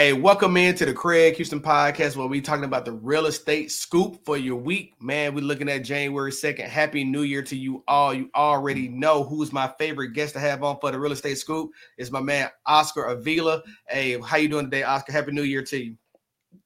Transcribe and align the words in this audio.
Hey, 0.00 0.14
welcome 0.14 0.56
in 0.56 0.74
to 0.76 0.86
the 0.86 0.94
Craig 0.94 1.34
Houston 1.36 1.60
podcast 1.60 2.16
where 2.16 2.26
we 2.26 2.40
talking 2.40 2.64
about 2.64 2.86
the 2.86 2.92
real 2.92 3.26
estate 3.26 3.70
scoop 3.70 4.24
for 4.24 4.38
your 4.38 4.56
week. 4.56 4.94
Man, 4.98 5.34
we're 5.34 5.44
looking 5.44 5.68
at 5.68 5.84
January 5.84 6.30
2nd. 6.30 6.66
Happy 6.66 7.04
New 7.04 7.20
Year 7.20 7.42
to 7.42 7.54
you 7.54 7.84
all. 7.86 8.14
You 8.14 8.30
already 8.34 8.88
know 8.88 9.22
who's 9.22 9.52
my 9.52 9.70
favorite 9.78 10.14
guest 10.14 10.32
to 10.32 10.40
have 10.40 10.62
on 10.62 10.78
for 10.80 10.90
the 10.90 10.98
real 10.98 11.12
estate 11.12 11.36
scoop. 11.36 11.72
Is 11.98 12.10
my 12.10 12.22
man 12.22 12.48
Oscar 12.64 13.04
Avila. 13.08 13.62
Hey, 13.90 14.18
how 14.18 14.38
you 14.38 14.48
doing 14.48 14.70
today, 14.70 14.84
Oscar? 14.84 15.12
Happy 15.12 15.32
New 15.32 15.42
Year 15.42 15.62
to 15.64 15.84
you. 15.84 15.96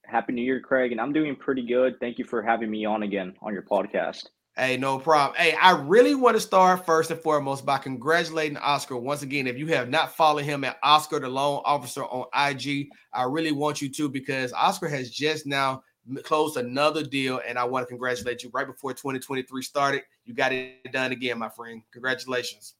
Happy 0.04 0.32
New 0.32 0.42
Year, 0.42 0.60
Craig. 0.60 0.92
And 0.92 1.00
I'm 1.00 1.12
doing 1.12 1.34
pretty 1.34 1.66
good. 1.66 1.98
Thank 1.98 2.20
you 2.20 2.24
for 2.24 2.40
having 2.40 2.70
me 2.70 2.84
on 2.84 3.02
again 3.02 3.34
on 3.42 3.52
your 3.52 3.62
podcast. 3.64 4.28
Hey, 4.56 4.76
no 4.76 5.00
problem. 5.00 5.36
Hey, 5.36 5.56
I 5.60 5.72
really 5.72 6.14
want 6.14 6.36
to 6.36 6.40
start 6.40 6.86
first 6.86 7.10
and 7.10 7.18
foremost 7.18 7.66
by 7.66 7.76
congratulating 7.76 8.56
Oscar 8.58 8.96
once 8.96 9.22
again. 9.22 9.48
If 9.48 9.58
you 9.58 9.66
have 9.68 9.88
not 9.88 10.14
followed 10.14 10.44
him 10.44 10.62
at 10.62 10.78
Oscar 10.84 11.18
the 11.18 11.28
Loan 11.28 11.60
Officer 11.64 12.04
on 12.04 12.26
IG, 12.32 12.88
I 13.12 13.24
really 13.24 13.50
want 13.50 13.82
you 13.82 13.88
to 13.88 14.08
because 14.08 14.52
Oscar 14.52 14.86
has 14.86 15.10
just 15.10 15.44
now 15.44 15.82
closed 16.22 16.56
another 16.56 17.02
deal, 17.02 17.40
and 17.44 17.58
I 17.58 17.64
want 17.64 17.82
to 17.82 17.88
congratulate 17.88 18.44
you 18.44 18.50
right 18.54 18.66
before 18.66 18.92
2023 18.92 19.60
started. 19.60 20.02
You 20.24 20.34
got 20.34 20.52
it 20.52 20.92
done 20.92 21.10
again, 21.10 21.36
my 21.36 21.48
friend. 21.48 21.82
Congratulations. 21.90 22.74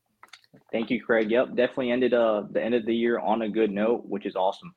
Thank 0.70 0.90
you, 0.90 1.02
Craig. 1.02 1.28
Yep, 1.28 1.56
definitely 1.56 1.90
ended 1.90 2.14
uh 2.14 2.44
the 2.52 2.62
end 2.62 2.74
of 2.74 2.86
the 2.86 2.94
year 2.94 3.18
on 3.18 3.42
a 3.42 3.48
good 3.48 3.72
note, 3.72 4.04
which 4.06 4.26
is 4.26 4.36
awesome. 4.36 4.72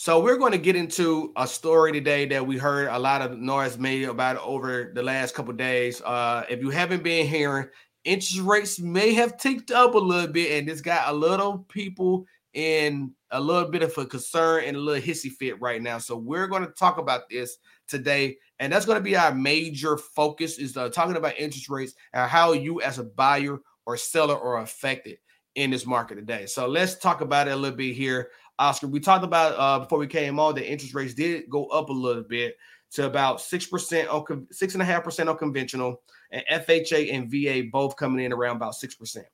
So 0.00 0.20
we're 0.20 0.36
going 0.36 0.52
to 0.52 0.58
get 0.58 0.76
into 0.76 1.32
a 1.34 1.44
story 1.44 1.90
today 1.90 2.24
that 2.26 2.46
we 2.46 2.56
heard 2.56 2.86
a 2.86 2.98
lot 3.00 3.20
of 3.20 3.36
noise 3.36 3.78
made 3.78 4.04
about 4.04 4.36
over 4.36 4.92
the 4.94 5.02
last 5.02 5.34
couple 5.34 5.52
days. 5.54 6.00
Uh, 6.02 6.44
if 6.48 6.60
you 6.60 6.70
haven't 6.70 7.02
been 7.02 7.26
hearing, 7.26 7.66
interest 8.04 8.38
rates 8.42 8.78
may 8.78 9.12
have 9.14 9.38
ticked 9.38 9.72
up 9.72 9.94
a 9.94 9.98
little 9.98 10.32
bit, 10.32 10.56
and 10.56 10.68
this 10.68 10.80
got 10.80 11.12
a 11.12 11.12
little 11.12 11.66
people 11.68 12.26
in 12.54 13.12
a 13.32 13.40
little 13.40 13.68
bit 13.68 13.82
of 13.82 13.98
a 13.98 14.06
concern 14.06 14.62
and 14.66 14.76
a 14.76 14.80
little 14.80 15.02
hissy 15.02 15.32
fit 15.32 15.60
right 15.60 15.82
now. 15.82 15.98
So 15.98 16.16
we're 16.16 16.46
going 16.46 16.64
to 16.64 16.70
talk 16.70 16.98
about 16.98 17.28
this 17.28 17.56
today, 17.88 18.36
and 18.60 18.72
that's 18.72 18.86
going 18.86 18.98
to 18.98 19.04
be 19.04 19.16
our 19.16 19.34
major 19.34 19.96
focus 19.96 20.58
is 20.60 20.76
uh, 20.76 20.90
talking 20.90 21.16
about 21.16 21.36
interest 21.36 21.68
rates 21.68 21.94
and 22.12 22.30
how 22.30 22.52
you 22.52 22.80
as 22.82 23.00
a 23.00 23.04
buyer 23.04 23.58
or 23.84 23.96
seller 23.96 24.38
are 24.38 24.60
affected 24.62 25.18
in 25.56 25.70
this 25.70 25.86
market 25.86 26.14
today. 26.14 26.46
So 26.46 26.68
let's 26.68 26.94
talk 26.94 27.20
about 27.20 27.48
it 27.48 27.50
a 27.50 27.56
little 27.56 27.76
bit 27.76 27.96
here. 27.96 28.30
Oscar, 28.58 28.88
we 28.88 29.00
talked 29.00 29.24
about 29.24 29.54
uh, 29.58 29.78
before 29.80 29.98
we 29.98 30.06
came 30.06 30.38
on 30.40 30.54
the 30.54 30.68
interest 30.68 30.94
rates 30.94 31.14
did 31.14 31.48
go 31.48 31.66
up 31.66 31.88
a 31.88 31.92
little 31.92 32.22
bit 32.22 32.56
to 32.90 33.06
about 33.06 33.40
six 33.40 33.66
percent 33.66 34.08
on 34.08 34.46
six 34.50 34.74
and 34.74 34.82
a 34.82 34.84
half 34.84 35.04
percent 35.04 35.28
on 35.28 35.36
conventional, 35.36 36.02
and 36.32 36.44
FHA 36.50 37.12
and 37.12 37.30
VA 37.30 37.68
both 37.70 37.96
coming 37.96 38.24
in 38.24 38.32
around 38.32 38.56
about 38.56 38.74
six 38.74 38.94
percent. 38.94 39.26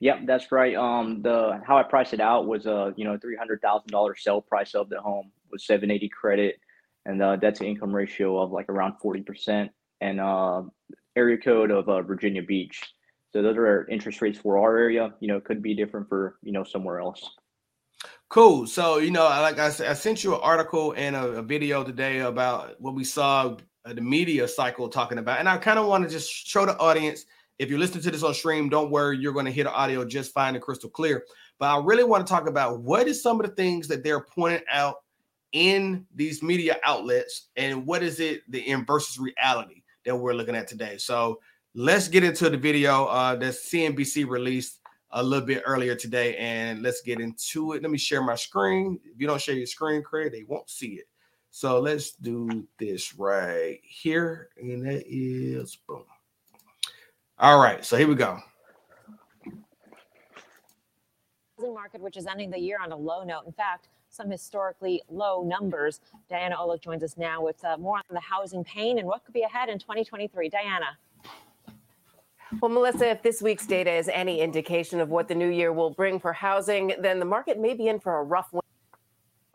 Yep, 0.00 0.20
that's 0.26 0.50
right. 0.50 0.74
Um, 0.74 1.20
the 1.22 1.60
how 1.66 1.76
I 1.76 1.82
priced 1.82 2.14
it 2.14 2.20
out 2.20 2.46
was 2.46 2.66
a 2.66 2.74
uh, 2.74 2.92
you 2.96 3.04
know 3.04 3.18
three 3.18 3.36
hundred 3.36 3.60
thousand 3.60 3.90
dollar 3.90 4.14
sale 4.14 4.40
price 4.40 4.74
of 4.74 4.88
the 4.88 5.00
home 5.00 5.30
with 5.50 5.60
seven 5.60 5.90
eighty 5.90 6.08
credit, 6.08 6.58
and 7.06 7.20
uh, 7.22 7.36
that's 7.36 7.60
an 7.60 7.66
income 7.66 7.94
ratio 7.94 8.38
of 8.38 8.50
like 8.50 8.68
around 8.68 8.94
forty 9.00 9.22
percent, 9.22 9.70
and 10.00 10.20
uh, 10.20 10.62
area 11.16 11.38
code 11.38 11.70
of 11.70 11.88
uh, 11.88 12.02
Virginia 12.02 12.42
Beach. 12.42 12.82
So 13.32 13.42
those 13.42 13.56
are 13.56 13.86
interest 13.88 14.20
rates 14.22 14.38
for 14.38 14.58
our 14.58 14.76
area. 14.76 15.14
You 15.20 15.28
know, 15.28 15.40
could 15.40 15.62
be 15.62 15.74
different 15.74 16.08
for 16.08 16.38
you 16.42 16.52
know 16.52 16.64
somewhere 16.64 17.00
else. 17.00 17.22
Cool. 18.30 18.68
So, 18.68 18.98
you 18.98 19.10
know, 19.10 19.24
like 19.24 19.58
I 19.58 19.66
I 19.66 19.92
sent 19.92 20.22
you 20.22 20.34
an 20.34 20.40
article 20.40 20.94
and 20.96 21.16
a, 21.16 21.26
a 21.32 21.42
video 21.42 21.82
today 21.82 22.20
about 22.20 22.80
what 22.80 22.94
we 22.94 23.02
saw 23.02 23.56
uh, 23.84 23.92
the 23.92 24.00
media 24.00 24.46
cycle 24.46 24.88
talking 24.88 25.18
about. 25.18 25.40
And 25.40 25.48
I 25.48 25.56
kind 25.58 25.80
of 25.80 25.86
want 25.86 26.04
to 26.04 26.10
just 26.10 26.30
show 26.30 26.64
the 26.64 26.78
audience 26.78 27.26
if 27.58 27.68
you're 27.68 27.78
listening 27.80 28.04
to 28.04 28.10
this 28.12 28.22
on 28.22 28.32
stream, 28.32 28.68
don't 28.68 28.90
worry, 28.90 29.18
you're 29.18 29.32
going 29.32 29.46
to 29.46 29.50
hear 29.50 29.64
the 29.64 29.72
audio 29.72 30.04
just 30.04 30.32
fine 30.32 30.54
and 30.54 30.62
crystal 30.62 30.88
clear. 30.88 31.24
But 31.58 31.74
I 31.74 31.84
really 31.84 32.04
want 32.04 32.24
to 32.26 32.32
talk 32.32 32.48
about 32.48 32.80
what 32.80 33.08
is 33.08 33.20
some 33.20 33.40
of 33.40 33.46
the 33.46 33.52
things 33.52 33.88
that 33.88 34.04
they're 34.04 34.24
pointing 34.24 34.62
out 34.72 34.96
in 35.52 36.06
these 36.14 36.40
media 36.40 36.76
outlets 36.84 37.48
and 37.56 37.84
what 37.84 38.02
is 38.04 38.20
it 38.20 38.42
the 38.48 38.60
in 38.60 38.86
versus 38.86 39.18
reality 39.18 39.82
that 40.06 40.16
we're 40.16 40.34
looking 40.34 40.54
at 40.54 40.68
today. 40.68 40.96
So 40.98 41.40
let's 41.74 42.08
get 42.08 42.24
into 42.24 42.48
the 42.48 42.56
video 42.56 43.06
uh, 43.06 43.34
that 43.34 43.54
CNBC 43.54 44.26
released 44.28 44.79
a 45.12 45.22
little 45.22 45.46
bit 45.46 45.62
earlier 45.66 45.94
today, 45.94 46.36
and 46.36 46.82
let's 46.82 47.02
get 47.02 47.20
into 47.20 47.72
it. 47.72 47.82
Let 47.82 47.90
me 47.90 47.98
share 47.98 48.22
my 48.22 48.36
screen. 48.36 48.98
If 49.04 49.20
you 49.20 49.26
don't 49.26 49.40
share 49.40 49.56
your 49.56 49.66
screen, 49.66 50.02
Craig, 50.02 50.32
they 50.32 50.44
won't 50.44 50.70
see 50.70 50.94
it. 50.94 51.06
So 51.50 51.80
let's 51.80 52.12
do 52.12 52.66
this 52.78 53.14
right 53.14 53.80
here, 53.82 54.50
and 54.56 54.86
that 54.86 55.04
is 55.06 55.76
boom. 55.88 56.04
All 57.38 57.60
right, 57.60 57.84
so 57.84 57.96
here 57.96 58.06
we 58.06 58.14
go. 58.14 58.38
Housing 61.58 61.74
market, 61.74 62.00
which 62.00 62.16
is 62.16 62.26
ending 62.26 62.50
the 62.50 62.58
year 62.58 62.78
on 62.82 62.92
a 62.92 62.96
low 62.96 63.24
note. 63.24 63.42
In 63.46 63.52
fact, 63.52 63.88
some 64.10 64.30
historically 64.30 65.02
low 65.08 65.42
numbers. 65.42 66.00
Diana 66.28 66.56
Olick 66.56 66.82
joins 66.82 67.02
us 67.02 67.16
now 67.16 67.42
with 67.42 67.64
uh, 67.64 67.76
more 67.78 67.96
on 67.96 68.02
the 68.10 68.20
housing 68.20 68.62
pain 68.64 68.98
and 68.98 69.06
what 69.06 69.24
could 69.24 69.34
be 69.34 69.42
ahead 69.42 69.68
in 69.68 69.78
2023. 69.78 70.48
Diana. 70.48 70.98
Well, 72.58 72.70
Melissa, 72.70 73.10
if 73.10 73.22
this 73.22 73.40
week's 73.40 73.64
data 73.64 73.92
is 73.92 74.08
any 74.08 74.40
indication 74.40 74.98
of 74.98 75.08
what 75.08 75.28
the 75.28 75.36
new 75.36 75.48
year 75.48 75.72
will 75.72 75.90
bring 75.90 76.18
for 76.18 76.32
housing, 76.32 76.92
then 77.00 77.20
the 77.20 77.24
market 77.24 77.60
may 77.60 77.74
be 77.74 77.86
in 77.86 78.00
for 78.00 78.18
a 78.18 78.24
rough 78.24 78.52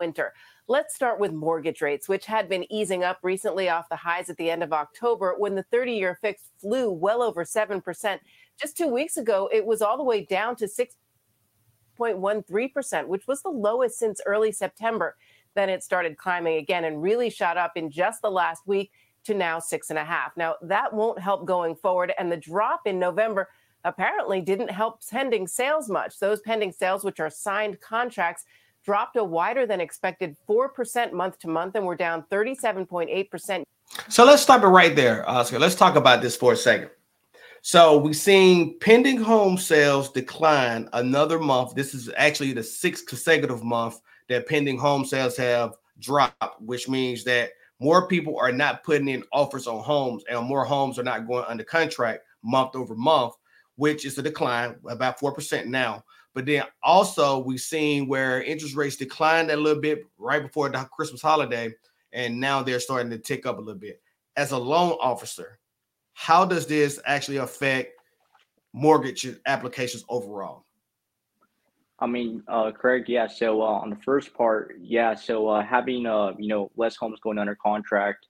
winter. 0.00 0.32
Let's 0.66 0.94
start 0.94 1.20
with 1.20 1.32
mortgage 1.32 1.82
rates, 1.82 2.08
which 2.08 2.24
had 2.24 2.48
been 2.48 2.64
easing 2.72 3.04
up 3.04 3.18
recently 3.22 3.68
off 3.68 3.90
the 3.90 3.96
highs 3.96 4.30
at 4.30 4.38
the 4.38 4.50
end 4.50 4.62
of 4.62 4.72
October 4.72 5.34
when 5.36 5.54
the 5.54 5.64
30 5.64 5.92
year 5.92 6.18
fix 6.22 6.44
flew 6.58 6.90
well 6.90 7.22
over 7.22 7.44
7%. 7.44 8.18
Just 8.58 8.78
two 8.78 8.88
weeks 8.88 9.18
ago, 9.18 9.50
it 9.52 9.66
was 9.66 9.82
all 9.82 9.98
the 9.98 10.02
way 10.02 10.24
down 10.24 10.56
to 10.56 10.64
6.13%, 10.64 13.08
which 13.08 13.26
was 13.26 13.42
the 13.42 13.50
lowest 13.50 13.98
since 13.98 14.22
early 14.24 14.52
September. 14.52 15.16
Then 15.54 15.68
it 15.68 15.84
started 15.84 16.16
climbing 16.16 16.56
again 16.56 16.84
and 16.84 17.02
really 17.02 17.28
shot 17.28 17.58
up 17.58 17.72
in 17.76 17.90
just 17.90 18.22
the 18.22 18.30
last 18.30 18.66
week 18.66 18.90
to 19.26 19.34
now 19.34 19.58
six 19.58 19.90
and 19.90 19.98
a 19.98 20.04
half. 20.04 20.36
Now, 20.36 20.56
that 20.62 20.92
won't 20.92 21.18
help 21.18 21.46
going 21.46 21.76
forward. 21.76 22.12
And 22.18 22.30
the 22.30 22.36
drop 22.36 22.82
in 22.86 22.98
November 22.98 23.48
apparently 23.84 24.40
didn't 24.40 24.70
help 24.70 25.00
pending 25.08 25.46
sales 25.46 25.88
much. 25.88 26.18
Those 26.18 26.40
pending 26.40 26.72
sales, 26.72 27.04
which 27.04 27.20
are 27.20 27.30
signed 27.30 27.80
contracts, 27.80 28.44
dropped 28.84 29.16
a 29.16 29.24
wider 29.24 29.66
than 29.66 29.80
expected 29.80 30.36
4% 30.48 31.12
month 31.12 31.38
to 31.40 31.48
month 31.48 31.74
and 31.74 31.84
we're 31.84 31.96
down 31.96 32.24
37.8%. 32.30 33.64
So 34.08 34.24
let's 34.24 34.42
stop 34.42 34.62
it 34.62 34.68
right 34.68 34.94
there, 34.94 35.28
Oscar. 35.28 35.58
Let's 35.58 35.74
talk 35.74 35.96
about 35.96 36.22
this 36.22 36.36
for 36.36 36.52
a 36.52 36.56
second. 36.56 36.90
So 37.62 37.98
we've 37.98 38.16
seen 38.16 38.78
pending 38.78 39.18
home 39.18 39.58
sales 39.58 40.12
decline 40.12 40.88
another 40.92 41.40
month. 41.40 41.74
This 41.74 41.94
is 41.94 42.10
actually 42.16 42.52
the 42.52 42.62
sixth 42.62 43.06
consecutive 43.06 43.64
month 43.64 44.00
that 44.28 44.46
pending 44.46 44.78
home 44.78 45.04
sales 45.04 45.36
have 45.36 45.74
dropped, 45.98 46.60
which 46.60 46.88
means 46.88 47.24
that 47.24 47.50
more 47.78 48.08
people 48.08 48.38
are 48.38 48.52
not 48.52 48.84
putting 48.84 49.08
in 49.08 49.22
offers 49.32 49.66
on 49.66 49.82
homes 49.82 50.24
and 50.30 50.44
more 50.46 50.64
homes 50.64 50.98
are 50.98 51.04
not 51.04 51.26
going 51.26 51.44
under 51.46 51.64
contract 51.64 52.24
month 52.42 52.74
over 52.74 52.94
month, 52.94 53.34
which 53.76 54.04
is 54.04 54.16
a 54.18 54.22
decline 54.22 54.76
about 54.88 55.18
4% 55.18 55.66
now. 55.66 56.04
But 56.34 56.46
then 56.46 56.64
also 56.82 57.38
we've 57.38 57.60
seen 57.60 58.08
where 58.08 58.42
interest 58.42 58.76
rates 58.76 58.96
declined 58.96 59.50
a 59.50 59.56
little 59.56 59.80
bit 59.80 60.00
right 60.18 60.42
before 60.42 60.68
the 60.68 60.78
Christmas 60.92 61.22
holiday, 61.22 61.74
and 62.12 62.38
now 62.38 62.62
they're 62.62 62.80
starting 62.80 63.10
to 63.10 63.18
tick 63.18 63.46
up 63.46 63.58
a 63.58 63.60
little 63.60 63.80
bit. 63.80 64.02
As 64.36 64.52
a 64.52 64.58
loan 64.58 64.98
officer, 65.00 65.58
how 66.12 66.44
does 66.44 66.66
this 66.66 67.00
actually 67.06 67.38
affect 67.38 67.92
mortgage 68.74 69.26
applications 69.46 70.04
overall? 70.10 70.65
I 71.98 72.06
mean, 72.06 72.42
uh, 72.48 72.72
Craig, 72.72 73.04
yeah. 73.08 73.26
So 73.26 73.62
uh, 73.62 73.66
on 73.66 73.90
the 73.90 73.96
first 73.96 74.34
part, 74.34 74.76
yeah. 74.80 75.14
So 75.14 75.48
uh, 75.48 75.64
having 75.64 76.06
uh, 76.06 76.32
you 76.38 76.48
know 76.48 76.70
less 76.76 76.96
homes 76.96 77.20
going 77.22 77.38
under 77.38 77.56
contract, 77.56 78.26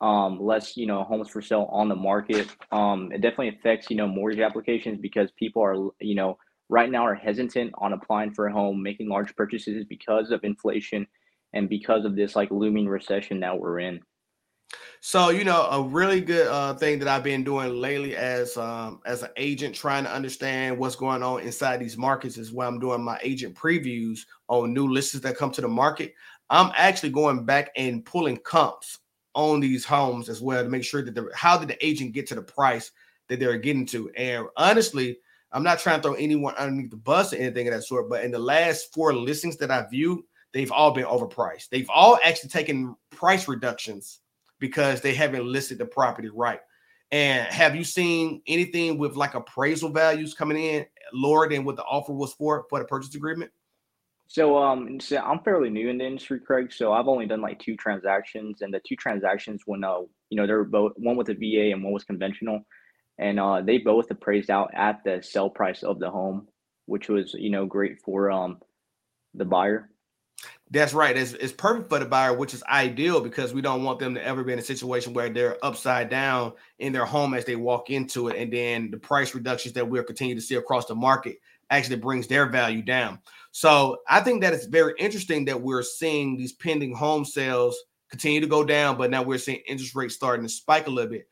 um, 0.00 0.38
less 0.40 0.76
you 0.76 0.86
know 0.86 1.04
homes 1.04 1.28
for 1.28 1.42
sale 1.42 1.68
on 1.70 1.88
the 1.88 1.94
market, 1.94 2.48
um, 2.72 3.12
it 3.12 3.20
definitely 3.20 3.50
affects 3.50 3.90
you 3.90 3.96
know 3.96 4.06
mortgage 4.06 4.40
applications 4.40 4.98
because 5.00 5.30
people 5.38 5.62
are 5.62 5.90
you 6.00 6.14
know 6.14 6.38
right 6.70 6.90
now 6.90 7.04
are 7.04 7.14
hesitant 7.14 7.72
on 7.78 7.92
applying 7.92 8.32
for 8.32 8.46
a 8.46 8.52
home, 8.52 8.82
making 8.82 9.08
large 9.08 9.34
purchases 9.36 9.84
because 9.88 10.30
of 10.30 10.42
inflation 10.44 11.06
and 11.52 11.68
because 11.68 12.04
of 12.04 12.16
this 12.16 12.34
like 12.34 12.50
looming 12.50 12.88
recession 12.88 13.40
that 13.40 13.58
we're 13.58 13.80
in. 13.80 14.00
So 15.00 15.28
you 15.28 15.44
know, 15.44 15.68
a 15.70 15.82
really 15.82 16.22
good 16.22 16.46
uh, 16.46 16.74
thing 16.74 16.98
that 16.98 17.08
I've 17.08 17.22
been 17.22 17.44
doing 17.44 17.74
lately 17.74 18.16
as 18.16 18.56
um, 18.56 19.00
as 19.04 19.22
an 19.22 19.28
agent, 19.36 19.74
trying 19.74 20.04
to 20.04 20.10
understand 20.10 20.78
what's 20.78 20.96
going 20.96 21.22
on 21.22 21.42
inside 21.42 21.78
these 21.78 21.98
markets, 21.98 22.38
is 22.38 22.52
where 22.52 22.66
I'm 22.66 22.80
doing 22.80 23.02
my 23.02 23.18
agent 23.22 23.54
previews 23.54 24.20
on 24.48 24.72
new 24.72 24.88
listings 24.88 25.22
that 25.22 25.36
come 25.36 25.50
to 25.52 25.60
the 25.60 25.68
market. 25.68 26.14
I'm 26.48 26.72
actually 26.74 27.10
going 27.10 27.44
back 27.44 27.70
and 27.76 28.04
pulling 28.04 28.38
comps 28.38 28.98
on 29.34 29.60
these 29.60 29.84
homes 29.84 30.28
as 30.28 30.40
well 30.40 30.64
to 30.64 30.70
make 30.70 30.84
sure 30.84 31.02
that 31.02 31.14
the 31.14 31.30
how 31.34 31.58
did 31.58 31.68
the 31.68 31.86
agent 31.86 32.14
get 32.14 32.26
to 32.28 32.34
the 32.34 32.42
price 32.42 32.90
that 33.28 33.38
they're 33.38 33.58
getting 33.58 33.86
to. 33.86 34.10
And 34.16 34.46
honestly, 34.56 35.18
I'm 35.52 35.62
not 35.62 35.80
trying 35.80 36.00
to 36.00 36.02
throw 36.02 36.14
anyone 36.14 36.54
underneath 36.54 36.90
the 36.90 36.96
bus 36.96 37.32
or 37.32 37.36
anything 37.36 37.68
of 37.68 37.74
that 37.74 37.82
sort, 37.82 38.08
but 38.08 38.24
in 38.24 38.30
the 38.30 38.38
last 38.38 38.92
four 38.92 39.14
listings 39.14 39.56
that 39.58 39.70
I 39.70 39.86
viewed, 39.90 40.20
they've 40.52 40.72
all 40.72 40.92
been 40.92 41.04
overpriced. 41.04 41.68
They've 41.68 41.90
all 41.90 42.18
actually 42.24 42.50
taken 42.50 42.96
price 43.10 43.48
reductions 43.48 44.20
because 44.64 45.02
they 45.02 45.12
haven't 45.12 45.44
listed 45.44 45.76
the 45.76 45.84
property 45.84 46.30
right. 46.30 46.60
And 47.12 47.46
have 47.52 47.76
you 47.76 47.84
seen 47.84 48.40
anything 48.46 48.96
with 48.96 49.14
like 49.14 49.34
appraisal 49.34 49.90
values 49.90 50.32
coming 50.32 50.56
in 50.56 50.86
lower 51.12 51.46
than 51.46 51.66
what 51.66 51.76
the 51.76 51.82
offer 51.82 52.14
was 52.14 52.32
for 52.32 52.64
for 52.70 52.78
the 52.78 52.86
purchase 52.86 53.14
agreement? 53.14 53.50
So 54.26 54.56
um, 54.56 54.98
so 55.00 55.18
I'm 55.18 55.40
fairly 55.40 55.68
new 55.68 55.90
in 55.90 55.98
the 55.98 56.06
industry, 56.06 56.40
Craig. 56.40 56.72
So 56.72 56.94
I've 56.94 57.08
only 57.08 57.26
done 57.26 57.42
like 57.42 57.58
two 57.58 57.76
transactions, 57.76 58.62
and 58.62 58.72
the 58.72 58.80
two 58.88 58.96
transactions 58.96 59.60
when 59.66 59.84
uh, 59.84 59.98
you 60.30 60.38
know, 60.38 60.46
they 60.46 60.54
were 60.54 60.64
both 60.64 60.92
one 60.96 61.16
with 61.16 61.28
a 61.28 61.34
VA 61.34 61.72
and 61.72 61.84
one 61.84 61.92
was 61.92 62.04
conventional, 62.04 62.64
and 63.18 63.38
uh, 63.38 63.60
they 63.60 63.76
both 63.76 64.10
appraised 64.10 64.48
out 64.48 64.70
at 64.72 65.04
the 65.04 65.22
sell 65.22 65.50
price 65.50 65.82
of 65.82 65.98
the 65.98 66.10
home, 66.10 66.48
which 66.86 67.10
was 67.10 67.34
you 67.34 67.50
know 67.50 67.66
great 67.66 68.00
for 68.02 68.30
um 68.30 68.60
the 69.34 69.44
buyer. 69.44 69.90
That's 70.70 70.94
right. 70.94 71.16
It's, 71.16 71.32
it's 71.34 71.52
perfect 71.52 71.88
for 71.88 71.98
the 71.98 72.04
buyer, 72.06 72.32
which 72.36 72.54
is 72.54 72.62
ideal 72.64 73.20
because 73.20 73.52
we 73.54 73.60
don't 73.60 73.84
want 73.84 73.98
them 73.98 74.14
to 74.14 74.24
ever 74.24 74.42
be 74.42 74.52
in 74.52 74.58
a 74.58 74.62
situation 74.62 75.12
where 75.12 75.28
they're 75.28 75.58
upside 75.64 76.08
down 76.08 76.52
in 76.78 76.92
their 76.92 77.04
home 77.04 77.34
as 77.34 77.44
they 77.44 77.56
walk 77.56 77.90
into 77.90 78.28
it. 78.28 78.36
And 78.40 78.52
then 78.52 78.90
the 78.90 78.96
price 78.96 79.34
reductions 79.34 79.74
that 79.74 79.88
we're 79.88 80.02
continuing 80.02 80.38
to 80.38 80.44
see 80.44 80.56
across 80.56 80.86
the 80.86 80.94
market 80.94 81.36
actually 81.70 81.96
brings 81.96 82.26
their 82.26 82.46
value 82.46 82.82
down. 82.82 83.20
So 83.52 83.98
I 84.08 84.20
think 84.20 84.42
that 84.42 84.52
it's 84.52 84.66
very 84.66 84.94
interesting 84.98 85.44
that 85.44 85.60
we're 85.60 85.82
seeing 85.82 86.36
these 86.36 86.52
pending 86.52 86.94
home 86.94 87.24
sales 87.24 87.76
continue 88.10 88.40
to 88.40 88.46
go 88.46 88.64
down, 88.64 88.96
but 88.96 89.10
now 89.10 89.22
we're 89.22 89.38
seeing 89.38 89.60
interest 89.68 89.94
rates 89.94 90.14
starting 90.14 90.44
to 90.44 90.48
spike 90.52 90.86
a 90.86 90.90
little 90.90 91.10
bit. 91.10 91.28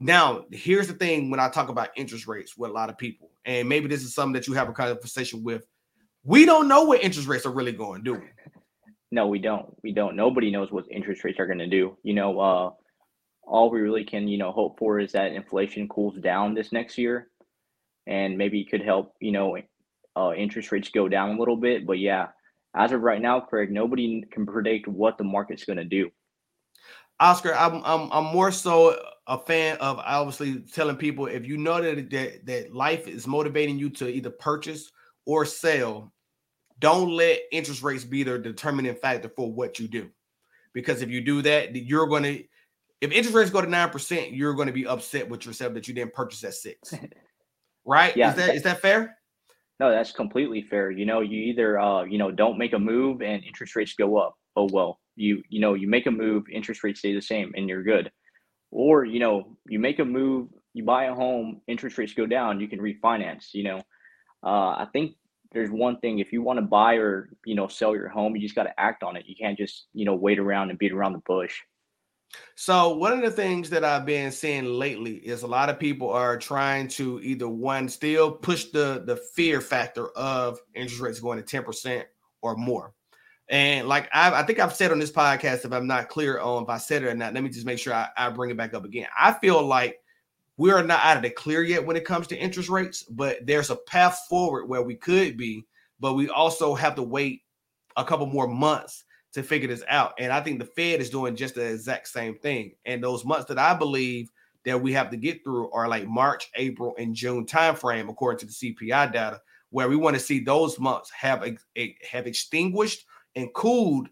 Now, 0.00 0.46
here's 0.50 0.88
the 0.88 0.94
thing 0.94 1.30
when 1.30 1.40
I 1.40 1.50
talk 1.50 1.68
about 1.68 1.90
interest 1.96 2.26
rates 2.26 2.56
with 2.56 2.70
a 2.70 2.72
lot 2.72 2.88
of 2.88 2.96
people, 2.96 3.30
and 3.44 3.68
maybe 3.68 3.88
this 3.88 4.02
is 4.02 4.14
something 4.14 4.32
that 4.32 4.46
you 4.46 4.54
have 4.54 4.68
a 4.68 4.72
conversation 4.72 5.42
with. 5.42 5.66
We 6.24 6.44
don't 6.44 6.68
know 6.68 6.84
what 6.84 7.02
interest 7.02 7.28
rates 7.28 7.46
are 7.46 7.52
really 7.52 7.72
going, 7.72 8.04
to 8.04 8.04
do 8.04 8.14
we? 8.14 8.26
No, 9.10 9.26
we 9.26 9.38
don't. 9.38 9.74
We 9.82 9.92
don't. 9.92 10.16
Nobody 10.16 10.50
knows 10.50 10.70
what 10.70 10.84
interest 10.90 11.24
rates 11.24 11.40
are 11.40 11.46
going 11.46 11.58
to 11.58 11.66
do. 11.66 11.96
You 12.02 12.14
know, 12.14 12.38
uh, 12.38 12.70
all 13.42 13.70
we 13.70 13.80
really 13.80 14.04
can, 14.04 14.28
you 14.28 14.38
know, 14.38 14.52
hope 14.52 14.78
for 14.78 15.00
is 15.00 15.12
that 15.12 15.32
inflation 15.32 15.88
cools 15.88 16.16
down 16.18 16.54
this 16.54 16.72
next 16.72 16.96
year, 16.98 17.28
and 18.06 18.38
maybe 18.38 18.60
it 18.60 18.70
could 18.70 18.82
help, 18.82 19.14
you 19.20 19.32
know, 19.32 19.56
uh, 20.16 20.32
interest 20.34 20.70
rates 20.70 20.90
go 20.90 21.08
down 21.08 21.30
a 21.30 21.38
little 21.38 21.56
bit. 21.56 21.86
But 21.86 21.98
yeah, 21.98 22.28
as 22.76 22.92
of 22.92 23.00
right 23.00 23.20
now, 23.20 23.40
Craig, 23.40 23.70
nobody 23.70 24.22
can 24.30 24.46
predict 24.46 24.86
what 24.86 25.18
the 25.18 25.24
market's 25.24 25.64
going 25.64 25.78
to 25.78 25.84
do. 25.84 26.10
Oscar, 27.18 27.54
I'm, 27.54 27.82
I'm 27.84 28.10
I'm 28.12 28.24
more 28.24 28.50
so 28.50 28.96
a 29.26 29.38
fan 29.38 29.76
of 29.78 29.98
obviously 29.98 30.60
telling 30.60 30.96
people 30.96 31.26
if 31.26 31.46
you 31.46 31.58
know 31.58 31.82
that 31.82 32.10
that, 32.10 32.46
that 32.46 32.74
life 32.74 33.08
is 33.08 33.26
motivating 33.26 33.78
you 33.78 33.90
to 33.90 34.08
either 34.08 34.30
purchase 34.30 34.90
or 35.30 35.44
sell, 35.44 36.12
don't 36.80 37.08
let 37.10 37.38
interest 37.52 37.84
rates 37.84 38.04
be 38.04 38.24
the 38.24 38.36
determining 38.36 38.96
factor 38.96 39.30
for 39.36 39.52
what 39.52 39.78
you 39.78 39.86
do. 39.86 40.10
Because 40.74 41.02
if 41.02 41.08
you 41.08 41.20
do 41.20 41.40
that, 41.42 41.76
you're 41.76 42.08
going 42.08 42.24
to, 42.24 42.44
if 43.00 43.12
interest 43.12 43.36
rates 43.36 43.50
go 43.50 43.60
to 43.60 43.66
9%, 43.68 44.36
you're 44.36 44.54
going 44.54 44.66
to 44.66 44.72
be 44.72 44.88
upset 44.88 45.28
with 45.28 45.46
yourself 45.46 45.74
that 45.74 45.86
you 45.86 45.94
didn't 45.94 46.14
purchase 46.14 46.42
at 46.44 46.54
six. 46.54 46.92
Right? 47.86 48.14
Yeah. 48.14 48.30
Is 48.30 48.36
that 48.36 48.54
is 48.56 48.62
that 48.64 48.82
fair? 48.82 49.16
No, 49.80 49.90
that's 49.90 50.12
completely 50.12 50.60
fair. 50.60 50.90
You 50.90 51.06
know, 51.06 51.22
you 51.22 51.40
either 51.44 51.80
uh, 51.80 52.04
you 52.04 52.18
know, 52.18 52.30
don't 52.30 52.58
make 52.58 52.74
a 52.74 52.78
move 52.78 53.22
and 53.22 53.42
interest 53.42 53.74
rates 53.74 53.94
go 53.94 54.18
up. 54.18 54.34
Oh 54.54 54.68
well. 54.70 55.00
You 55.16 55.42
you 55.48 55.60
know, 55.60 55.72
you 55.72 55.88
make 55.88 56.06
a 56.06 56.10
move, 56.10 56.44
interest 56.52 56.84
rates 56.84 56.98
stay 56.98 57.14
the 57.14 57.22
same 57.22 57.52
and 57.56 57.70
you're 57.70 57.82
good. 57.82 58.12
Or, 58.70 59.06
you 59.06 59.18
know, 59.18 59.56
you 59.66 59.78
make 59.78 59.98
a 59.98 60.04
move, 60.04 60.50
you 60.74 60.84
buy 60.84 61.06
a 61.06 61.14
home, 61.14 61.62
interest 61.66 61.96
rates 61.96 62.12
go 62.12 62.26
down, 62.26 62.60
you 62.60 62.68
can 62.68 62.80
refinance, 62.80 63.46
you 63.54 63.64
know. 63.64 63.80
Uh, 64.42 64.72
I 64.82 64.86
think 64.92 65.16
there's 65.52 65.70
one 65.70 65.98
thing 65.98 66.18
if 66.18 66.32
you 66.32 66.42
want 66.42 66.58
to 66.58 66.62
buy 66.62 66.94
or 66.94 67.30
you 67.44 67.54
know 67.54 67.68
sell 67.68 67.94
your 67.94 68.08
home 68.08 68.34
you 68.34 68.42
just 68.42 68.54
got 68.54 68.64
to 68.64 68.80
act 68.80 69.02
on 69.02 69.16
it. 69.16 69.24
You 69.26 69.34
can't 69.36 69.58
just 69.58 69.86
you 69.92 70.04
know 70.04 70.14
wait 70.14 70.38
around 70.38 70.70
and 70.70 70.78
beat 70.78 70.92
around 70.92 71.12
the 71.12 71.22
bush. 71.26 71.60
So 72.54 72.94
one 72.96 73.12
of 73.12 73.22
the 73.22 73.30
things 73.30 73.68
that 73.70 73.84
i've 73.84 74.06
been 74.06 74.30
seeing 74.30 74.64
lately 74.64 75.14
is 75.14 75.42
a 75.42 75.48
lot 75.48 75.68
of 75.68 75.80
people 75.80 76.10
are 76.10 76.38
trying 76.38 76.86
to 76.88 77.20
either 77.22 77.48
one 77.48 77.88
still 77.88 78.30
push 78.30 78.66
the 78.66 79.02
the 79.04 79.16
fear 79.16 79.60
factor 79.60 80.08
of 80.10 80.60
interest 80.74 81.00
rates 81.00 81.20
going 81.20 81.42
to 81.42 81.62
10% 81.62 82.04
or 82.42 82.56
more. 82.56 82.94
And 83.48 83.88
like 83.88 84.08
I, 84.14 84.42
I 84.42 84.42
think 84.44 84.60
i've 84.60 84.74
said 84.74 84.92
on 84.92 85.00
this 85.00 85.10
podcast 85.10 85.64
if 85.64 85.72
i'm 85.72 85.88
not 85.88 86.08
clear 86.08 86.38
on 86.38 86.62
if 86.62 86.68
i 86.68 86.78
said 86.78 87.02
it 87.02 87.08
or 87.08 87.14
not 87.14 87.34
let 87.34 87.42
me 87.42 87.50
just 87.50 87.66
make 87.66 87.80
sure 87.80 87.92
I, 87.92 88.08
I 88.16 88.30
bring 88.30 88.50
it 88.50 88.56
back 88.56 88.74
up 88.74 88.84
again. 88.84 89.08
I 89.18 89.32
feel 89.32 89.60
like 89.66 89.96
we 90.60 90.70
are 90.70 90.82
not 90.82 91.00
out 91.02 91.16
of 91.16 91.22
the 91.22 91.30
clear 91.30 91.62
yet 91.62 91.86
when 91.86 91.96
it 91.96 92.04
comes 92.04 92.26
to 92.26 92.36
interest 92.36 92.68
rates, 92.68 93.02
but 93.04 93.38
there's 93.46 93.70
a 93.70 93.76
path 93.76 94.26
forward 94.28 94.66
where 94.66 94.82
we 94.82 94.94
could 94.94 95.38
be, 95.38 95.64
but 96.00 96.12
we 96.12 96.28
also 96.28 96.74
have 96.74 96.94
to 96.94 97.02
wait 97.02 97.40
a 97.96 98.04
couple 98.04 98.26
more 98.26 98.46
months 98.46 99.04
to 99.32 99.42
figure 99.42 99.68
this 99.68 99.82
out. 99.88 100.12
And 100.18 100.30
I 100.30 100.42
think 100.42 100.58
the 100.58 100.66
Fed 100.66 101.00
is 101.00 101.08
doing 101.08 101.34
just 101.34 101.54
the 101.54 101.64
exact 101.64 102.08
same 102.08 102.36
thing. 102.40 102.72
And 102.84 103.02
those 103.02 103.24
months 103.24 103.46
that 103.46 103.58
I 103.58 103.72
believe 103.72 104.30
that 104.66 104.82
we 104.82 104.92
have 104.92 105.08
to 105.12 105.16
get 105.16 105.42
through 105.42 105.72
are 105.72 105.88
like 105.88 106.06
March, 106.06 106.50
April, 106.56 106.94
and 106.98 107.14
June 107.14 107.46
timeframe, 107.46 108.10
according 108.10 108.40
to 108.40 108.44
the 108.46 108.52
CPI 108.52 109.14
data, 109.14 109.40
where 109.70 109.88
we 109.88 109.96
want 109.96 110.14
to 110.16 110.20
see 110.20 110.40
those 110.40 110.78
months 110.78 111.10
have 111.10 111.42
have 112.10 112.26
extinguished 112.26 113.06
and 113.34 113.48
cooled 113.54 114.10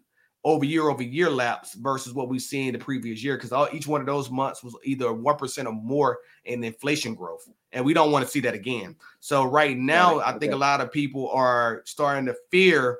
over 0.49 0.65
year 0.65 0.89
over 0.89 1.03
year 1.03 1.29
lapse 1.29 1.75
versus 1.75 2.13
what 2.13 2.27
we've 2.27 2.41
seen 2.41 2.73
the 2.73 2.79
previous 2.79 3.23
year 3.23 3.37
because 3.37 3.69
each 3.71 3.85
one 3.85 4.01
of 4.01 4.07
those 4.07 4.31
months 4.31 4.63
was 4.63 4.75
either 4.83 5.05
1% 5.05 5.65
or 5.67 5.71
more 5.71 6.17
in 6.45 6.63
inflation 6.63 7.13
growth 7.13 7.47
and 7.71 7.85
we 7.85 7.93
don't 7.93 8.11
want 8.11 8.25
to 8.25 8.31
see 8.31 8.39
that 8.39 8.55
again. 8.55 8.95
So 9.19 9.43
right 9.43 9.77
now 9.77 10.19
i 10.21 10.37
think 10.39 10.53
a 10.53 10.57
lot 10.57 10.81
of 10.81 10.91
people 10.91 11.29
are 11.29 11.83
starting 11.85 12.25
to 12.25 12.35
fear 12.49 12.97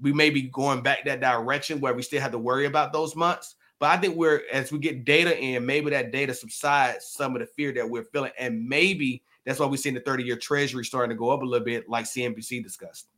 we 0.00 0.12
may 0.12 0.28
be 0.28 0.42
going 0.42 0.82
back 0.82 1.04
that 1.04 1.20
direction 1.20 1.80
where 1.80 1.94
we 1.94 2.02
still 2.02 2.20
have 2.20 2.32
to 2.32 2.38
worry 2.38 2.66
about 2.66 2.92
those 2.92 3.16
months 3.16 3.54
but 3.78 3.90
i 3.90 3.96
think 3.96 4.16
we're 4.16 4.42
as 4.52 4.70
we 4.70 4.78
get 4.78 5.04
data 5.04 5.38
in 5.38 5.64
maybe 5.64 5.90
that 5.90 6.12
data 6.12 6.34
subsides 6.34 7.06
some 7.06 7.34
of 7.34 7.40
the 7.40 7.46
fear 7.46 7.72
that 7.72 7.88
we're 7.88 8.04
feeling 8.04 8.32
and 8.38 8.66
maybe 8.68 9.22
that's 9.46 9.58
why 9.58 9.66
we're 9.66 9.76
seeing 9.76 9.94
the 9.94 10.00
30 10.00 10.24
year 10.24 10.36
treasury 10.36 10.84
starting 10.84 11.10
to 11.10 11.18
go 11.18 11.30
up 11.30 11.42
a 11.42 11.44
little 11.44 11.64
bit 11.64 11.88
like 11.88 12.04
cnbc 12.04 12.62
discussed 12.62 13.08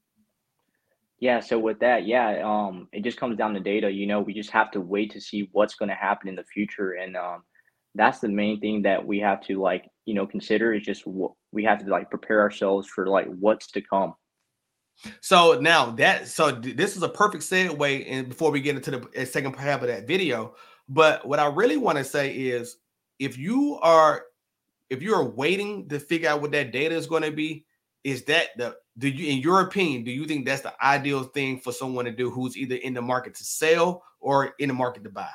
yeah, 1.20 1.40
so 1.40 1.58
with 1.58 1.80
that, 1.80 2.06
yeah, 2.06 2.42
um, 2.44 2.88
it 2.92 3.04
just 3.04 3.18
comes 3.18 3.36
down 3.36 3.54
to 3.54 3.60
data. 3.60 3.90
You 3.90 4.06
know, 4.06 4.20
we 4.20 4.34
just 4.34 4.50
have 4.50 4.70
to 4.72 4.80
wait 4.80 5.12
to 5.12 5.20
see 5.20 5.48
what's 5.52 5.74
going 5.74 5.88
to 5.88 5.94
happen 5.94 6.28
in 6.28 6.34
the 6.34 6.44
future, 6.44 6.92
and 6.92 7.16
um, 7.16 7.44
that's 7.94 8.18
the 8.18 8.28
main 8.28 8.60
thing 8.60 8.82
that 8.82 9.04
we 9.04 9.20
have 9.20 9.40
to 9.42 9.60
like, 9.60 9.88
you 10.04 10.14
know, 10.14 10.26
consider 10.26 10.74
is 10.74 10.82
just 10.82 11.06
what 11.06 11.32
we 11.52 11.64
have 11.64 11.84
to 11.84 11.90
like 11.90 12.10
prepare 12.10 12.40
ourselves 12.40 12.88
for 12.88 13.06
like 13.06 13.26
what's 13.38 13.68
to 13.68 13.80
come. 13.80 14.14
So 15.20 15.58
now 15.60 15.90
that 15.92 16.28
so 16.28 16.50
this 16.50 16.96
is 16.96 17.02
a 17.02 17.08
perfect 17.08 17.44
segue, 17.44 18.04
and 18.08 18.28
before 18.28 18.50
we 18.50 18.60
get 18.60 18.76
into 18.76 18.90
the 18.90 19.26
second 19.26 19.54
half 19.56 19.82
of 19.82 19.88
that 19.88 20.06
video, 20.06 20.54
but 20.88 21.26
what 21.26 21.38
I 21.38 21.46
really 21.46 21.76
want 21.76 21.98
to 21.98 22.04
say 22.04 22.32
is, 22.32 22.76
if 23.18 23.38
you 23.38 23.78
are 23.82 24.24
if 24.90 25.02
you 25.02 25.14
are 25.14 25.24
waiting 25.24 25.88
to 25.88 25.98
figure 25.98 26.28
out 26.28 26.42
what 26.42 26.52
that 26.52 26.72
data 26.72 26.94
is 26.94 27.06
going 27.06 27.22
to 27.22 27.32
be, 27.32 27.64
is 28.02 28.24
that 28.24 28.48
the 28.56 28.76
do 28.98 29.08
you 29.08 29.32
in 29.32 29.38
your 29.38 29.60
opinion 29.60 30.04
do 30.04 30.10
you 30.10 30.24
think 30.24 30.46
that's 30.46 30.62
the 30.62 30.72
ideal 30.84 31.24
thing 31.24 31.58
for 31.58 31.72
someone 31.72 32.04
to 32.04 32.12
do 32.12 32.30
who's 32.30 32.56
either 32.56 32.76
in 32.76 32.94
the 32.94 33.02
market 33.02 33.34
to 33.34 33.44
sell 33.44 34.02
or 34.20 34.54
in 34.58 34.68
the 34.68 34.74
market 34.74 35.04
to 35.04 35.10
buy? 35.10 35.30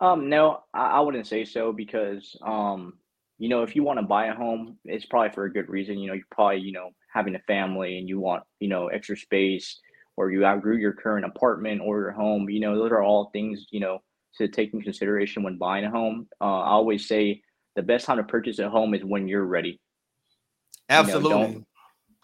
Um 0.00 0.28
no 0.28 0.60
i, 0.72 0.86
I 0.86 1.00
wouldn't 1.00 1.26
say 1.26 1.44
so 1.44 1.72
because 1.72 2.36
um 2.44 2.94
you 3.38 3.48
know 3.48 3.62
if 3.62 3.76
you 3.76 3.82
want 3.82 3.98
to 3.98 4.06
buy 4.06 4.26
a 4.26 4.34
home 4.34 4.78
it's 4.84 5.04
probably 5.06 5.30
for 5.30 5.44
a 5.44 5.52
good 5.52 5.68
reason. 5.68 5.98
You 5.98 6.08
know 6.08 6.14
you're 6.14 6.24
probably 6.30 6.60
you 6.60 6.72
know 6.72 6.90
having 7.12 7.34
a 7.34 7.40
family 7.40 7.98
and 7.98 8.08
you 8.08 8.18
want 8.20 8.42
you 8.60 8.68
know 8.68 8.88
extra 8.88 9.16
space 9.16 9.80
or 10.16 10.30
you 10.30 10.44
outgrew 10.44 10.76
your 10.76 10.92
current 10.92 11.26
apartment 11.26 11.80
or 11.84 12.00
your 12.00 12.12
home 12.12 12.48
you 12.48 12.60
know 12.60 12.76
those 12.76 12.90
are 12.90 13.02
all 13.02 13.30
things 13.32 13.66
you 13.70 13.80
know 13.80 14.00
to 14.38 14.48
take 14.48 14.74
in 14.74 14.82
consideration 14.82 15.44
when 15.44 15.58
buying 15.58 15.84
a 15.84 15.90
home. 15.90 16.26
Uh, 16.40 16.60
i 16.60 16.70
always 16.70 17.06
say 17.06 17.40
the 17.76 17.82
best 17.82 18.06
time 18.06 18.16
to 18.16 18.24
purchase 18.24 18.58
a 18.58 18.68
home 18.68 18.94
is 18.94 19.04
when 19.04 19.28
you're 19.28 19.44
ready. 19.44 19.80
Absolutely 20.88 21.30
you 21.30 21.58
know, 21.58 21.66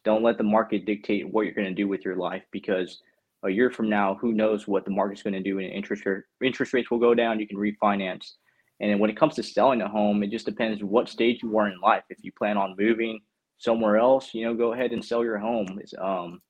don't, 0.04 0.22
let 0.22 0.38
the 0.38 0.44
market 0.44 0.86
dictate 0.86 1.28
what 1.28 1.42
you're 1.42 1.54
going 1.54 1.68
to 1.68 1.74
do 1.74 1.88
with 1.88 2.04
your 2.04 2.16
life 2.16 2.42
because 2.50 3.00
a 3.42 3.50
year 3.50 3.70
from 3.70 3.88
now, 3.88 4.14
who 4.14 4.32
knows 4.32 4.68
what 4.68 4.84
the 4.84 4.90
market's 4.90 5.22
going 5.22 5.34
to 5.34 5.42
do 5.42 5.58
and 5.58 5.70
interest 5.70 6.04
rate, 6.04 6.22
interest 6.42 6.72
rates 6.72 6.90
will 6.90 6.98
go 6.98 7.14
down. 7.14 7.40
You 7.40 7.46
can 7.46 7.56
refinance. 7.56 8.32
And 8.80 8.98
when 8.98 9.10
it 9.10 9.16
comes 9.16 9.34
to 9.34 9.42
selling 9.42 9.82
a 9.82 9.88
home, 9.88 10.22
it 10.22 10.30
just 10.30 10.46
depends 10.46 10.82
what 10.82 11.08
stage 11.08 11.42
you 11.42 11.56
are 11.58 11.68
in 11.68 11.78
life. 11.80 12.04
If 12.08 12.18
you 12.22 12.32
plan 12.32 12.56
on 12.56 12.76
moving 12.78 13.20
somewhere 13.58 13.98
else, 13.98 14.32
you 14.32 14.44
know, 14.44 14.54
go 14.54 14.72
ahead 14.72 14.92
and 14.92 15.04
sell 15.04 15.22
your 15.22 15.38
home. 15.38 15.78
It's, 15.80 15.94
um, 16.00 16.40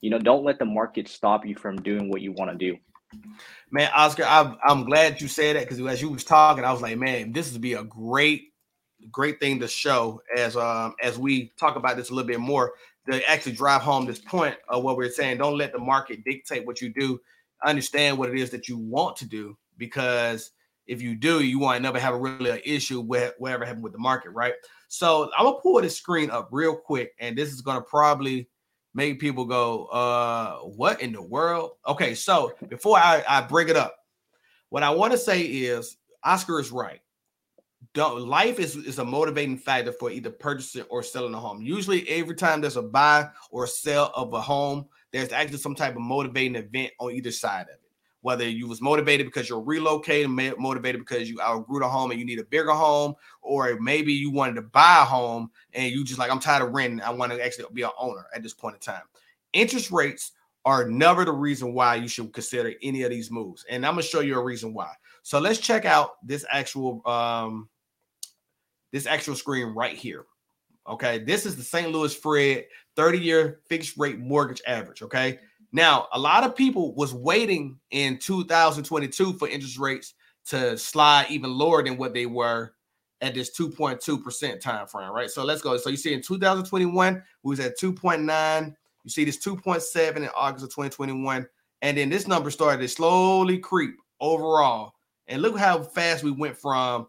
you 0.00 0.10
know, 0.10 0.18
don't 0.18 0.44
let 0.44 0.58
the 0.58 0.64
market 0.64 1.08
stop 1.08 1.46
you 1.46 1.54
from 1.54 1.76
doing 1.76 2.08
what 2.10 2.22
you 2.22 2.32
want 2.32 2.50
to 2.50 2.56
do. 2.56 2.76
Man, 3.70 3.90
Oscar, 3.94 4.24
I'm, 4.24 4.56
I'm 4.64 4.84
glad 4.84 5.20
you 5.20 5.28
said 5.28 5.56
that 5.56 5.68
because 5.68 5.84
as 5.84 6.00
you 6.00 6.10
was 6.10 6.24
talking, 6.24 6.64
I 6.64 6.72
was 6.72 6.82
like, 6.82 6.96
man, 6.98 7.32
this 7.32 7.52
would 7.52 7.60
be 7.60 7.74
a 7.74 7.84
great 7.84 8.49
great 9.10 9.40
thing 9.40 9.60
to 9.60 9.68
show 9.68 10.22
as 10.36 10.56
um 10.56 10.94
as 11.02 11.18
we 11.18 11.52
talk 11.58 11.76
about 11.76 11.96
this 11.96 12.10
a 12.10 12.14
little 12.14 12.28
bit 12.28 12.40
more 12.40 12.74
to 13.10 13.28
actually 13.30 13.52
drive 13.52 13.82
home 13.82 14.06
this 14.06 14.18
point 14.18 14.56
of 14.68 14.82
what 14.82 14.96
we're 14.96 15.10
saying. 15.10 15.38
Don't 15.38 15.56
let 15.56 15.72
the 15.72 15.78
market 15.78 16.24
dictate 16.24 16.66
what 16.66 16.80
you 16.80 16.90
do. 16.90 17.20
Understand 17.64 18.18
what 18.18 18.30
it 18.30 18.38
is 18.38 18.50
that 18.50 18.68
you 18.68 18.78
want 18.78 19.16
to 19.16 19.26
do 19.26 19.56
because 19.76 20.52
if 20.86 21.00
you 21.00 21.14
do, 21.14 21.42
you 21.42 21.58
won't 21.58 21.82
never 21.82 22.00
have 22.00 22.14
a 22.14 22.18
really 22.18 22.50
an 22.50 22.60
issue 22.64 23.00
with 23.00 23.34
whatever 23.38 23.64
happened 23.64 23.84
with 23.84 23.92
the 23.92 23.98
market, 23.98 24.30
right? 24.30 24.54
So 24.88 25.30
I'm 25.36 25.44
gonna 25.44 25.60
pull 25.60 25.80
this 25.80 25.96
screen 25.96 26.30
up 26.30 26.48
real 26.50 26.74
quick, 26.74 27.12
and 27.20 27.36
this 27.36 27.52
is 27.52 27.60
gonna 27.60 27.80
probably 27.80 28.48
make 28.92 29.20
people 29.20 29.44
go, 29.44 29.86
uh, 29.86 30.56
what 30.58 31.00
in 31.00 31.12
the 31.12 31.22
world? 31.22 31.72
Okay, 31.86 32.14
so 32.14 32.52
before 32.68 32.98
I, 32.98 33.22
I 33.28 33.40
bring 33.42 33.68
it 33.68 33.76
up, 33.76 33.96
what 34.70 34.82
I 34.82 34.90
want 34.90 35.12
to 35.12 35.18
say 35.18 35.42
is 35.42 35.96
Oscar 36.24 36.58
is 36.58 36.72
right 36.72 37.00
life 37.96 38.58
is, 38.58 38.76
is 38.76 38.98
a 38.98 39.04
motivating 39.04 39.58
factor 39.58 39.92
for 39.92 40.10
either 40.10 40.30
purchasing 40.30 40.84
or 40.90 41.02
selling 41.02 41.34
a 41.34 41.38
home. 41.38 41.62
Usually, 41.62 42.08
every 42.08 42.34
time 42.34 42.60
there's 42.60 42.76
a 42.76 42.82
buy 42.82 43.28
or 43.50 43.66
sell 43.66 44.12
of 44.14 44.32
a 44.32 44.40
home, 44.40 44.86
there's 45.12 45.32
actually 45.32 45.58
some 45.58 45.74
type 45.74 45.96
of 45.96 46.02
motivating 46.02 46.56
event 46.56 46.92
on 46.98 47.12
either 47.12 47.30
side 47.30 47.62
of 47.62 47.68
it. 47.70 47.80
Whether 48.22 48.46
you 48.46 48.68
was 48.68 48.82
motivated 48.82 49.26
because 49.26 49.48
you're 49.48 49.62
relocating, 49.62 50.58
motivated 50.58 51.00
because 51.00 51.30
you 51.30 51.40
outgrew 51.40 51.80
the 51.80 51.88
home 51.88 52.10
and 52.10 52.20
you 52.20 52.26
need 52.26 52.38
a 52.38 52.44
bigger 52.44 52.72
home, 52.72 53.14
or 53.40 53.78
maybe 53.80 54.12
you 54.12 54.30
wanted 54.30 54.56
to 54.56 54.62
buy 54.62 54.98
a 55.00 55.04
home 55.06 55.50
and 55.72 55.90
you 55.90 56.04
just 56.04 56.18
like, 56.18 56.30
I'm 56.30 56.38
tired 56.38 56.62
of 56.62 56.74
renting. 56.74 57.00
I 57.00 57.10
want 57.10 57.32
to 57.32 57.42
actually 57.42 57.64
be 57.72 57.80
an 57.80 57.90
owner 57.98 58.26
at 58.34 58.42
this 58.42 58.52
point 58.52 58.74
in 58.74 58.80
time. 58.80 59.04
Interest 59.54 59.90
rates 59.90 60.32
are 60.64 60.86
never 60.86 61.24
the 61.24 61.32
reason 61.32 61.72
why 61.72 61.94
you 61.94 62.08
should 62.08 62.32
consider 62.32 62.74
any 62.82 63.02
of 63.02 63.10
these 63.10 63.30
moves. 63.30 63.64
And 63.70 63.86
I'm 63.86 63.92
gonna 63.92 64.02
show 64.02 64.20
you 64.20 64.38
a 64.38 64.44
reason 64.44 64.74
why. 64.74 64.92
So 65.22 65.38
let's 65.38 65.58
check 65.58 65.84
out 65.84 66.12
this 66.24 66.44
actual 66.50 67.06
um 67.06 67.68
this 68.92 69.06
actual 69.06 69.34
screen 69.34 69.68
right 69.68 69.96
here. 69.96 70.26
Okay, 70.88 71.18
this 71.18 71.46
is 71.46 71.54
the 71.54 71.62
St. 71.62 71.92
Louis 71.92 72.14
Fred 72.14 72.64
30-year 72.96 73.60
fixed 73.68 73.96
rate 73.96 74.18
mortgage 74.18 74.62
average. 74.66 75.02
Okay, 75.02 75.38
now 75.72 76.08
a 76.12 76.18
lot 76.18 76.42
of 76.42 76.56
people 76.56 76.94
was 76.94 77.14
waiting 77.14 77.78
in 77.90 78.18
2022 78.18 79.34
for 79.34 79.46
interest 79.46 79.78
rates 79.78 80.14
to 80.46 80.76
slide 80.76 81.26
even 81.30 81.52
lower 81.52 81.82
than 81.84 81.96
what 81.96 82.14
they 82.14 82.26
were 82.26 82.72
at 83.20 83.34
this 83.34 83.56
2.2% 83.56 84.60
time 84.60 84.86
frame, 84.86 85.10
right? 85.10 85.30
So 85.30 85.44
let's 85.44 85.62
go. 85.62 85.76
So 85.76 85.90
you 85.90 85.96
see 85.96 86.14
in 86.14 86.22
2021, 86.22 87.22
we 87.42 87.48
was 87.48 87.60
at 87.60 87.78
2.9. 87.78 88.74
You 89.04 89.10
see 89.10 89.24
this 89.24 89.44
2.7 89.44 90.16
in 90.16 90.28
August 90.34 90.64
of 90.64 90.70
2021. 90.70 91.46
And 91.82 91.96
then 91.96 92.08
this 92.08 92.26
number 92.26 92.50
started 92.50 92.82
to 92.82 92.88
slowly 92.88 93.58
creep 93.58 93.94
overall. 94.20 94.94
And 95.30 95.42
look 95.42 95.56
how 95.56 95.80
fast 95.82 96.24
we 96.24 96.32
went 96.32 96.56
from 96.56 97.06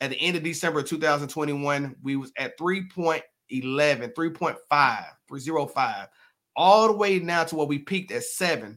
at 0.00 0.10
the 0.10 0.20
end 0.20 0.36
of 0.36 0.42
December 0.42 0.80
of 0.80 0.88
2021, 0.88 1.94
we 2.02 2.16
was 2.16 2.32
at 2.36 2.58
3.11, 2.58 3.22
3.5, 3.48 5.04
305, 5.28 6.08
all 6.56 6.86
the 6.88 6.92
way 6.92 7.20
now 7.20 7.44
to 7.44 7.54
what 7.54 7.68
we 7.68 7.78
peaked 7.78 8.10
at 8.10 8.24
seven. 8.24 8.76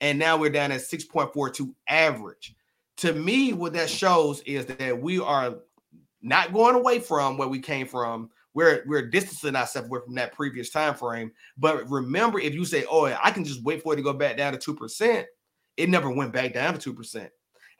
And 0.00 0.18
now 0.18 0.36
we're 0.36 0.50
down 0.50 0.72
at 0.72 0.80
6.42 0.80 1.72
average. 1.88 2.56
To 2.98 3.12
me, 3.12 3.52
what 3.52 3.74
that 3.74 3.88
shows 3.88 4.40
is 4.40 4.66
that 4.66 5.00
we 5.00 5.20
are 5.20 5.54
not 6.20 6.52
going 6.52 6.74
away 6.74 6.98
from 6.98 7.38
where 7.38 7.48
we 7.48 7.60
came 7.60 7.86
from. 7.86 8.28
We're 8.54 8.82
we're 8.86 9.08
distancing 9.08 9.56
ourselves 9.56 9.88
away 9.88 10.00
from 10.04 10.16
that 10.16 10.34
previous 10.34 10.70
time 10.70 10.94
frame. 10.94 11.32
But 11.56 11.88
remember, 11.88 12.38
if 12.38 12.52
you 12.52 12.64
say, 12.64 12.84
"Oh, 12.90 13.06
I 13.06 13.30
can 13.30 13.44
just 13.44 13.62
wait 13.62 13.82
for 13.82 13.94
it 13.94 13.96
to 13.96 14.02
go 14.02 14.12
back 14.12 14.36
down 14.36 14.52
to 14.52 14.58
two 14.58 14.74
percent," 14.74 15.26
it 15.76 15.88
never 15.88 16.10
went 16.10 16.32
back 16.32 16.52
down 16.52 16.74
to 16.74 16.78
two 16.78 16.92
percent. 16.92 17.30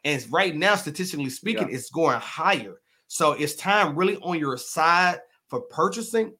And 0.04 0.26
right 0.30 0.54
now, 0.54 0.74
statistically 0.74 1.30
speaking, 1.30 1.68
yeah. 1.68 1.76
it's 1.76 1.90
going 1.90 2.18
higher. 2.18 2.80
So 3.06 3.32
it's 3.32 3.54
time 3.54 3.94
really 3.94 4.16
on 4.16 4.38
your 4.38 4.56
side 4.56 5.20
for 5.48 5.60
purchasing, 5.62 6.34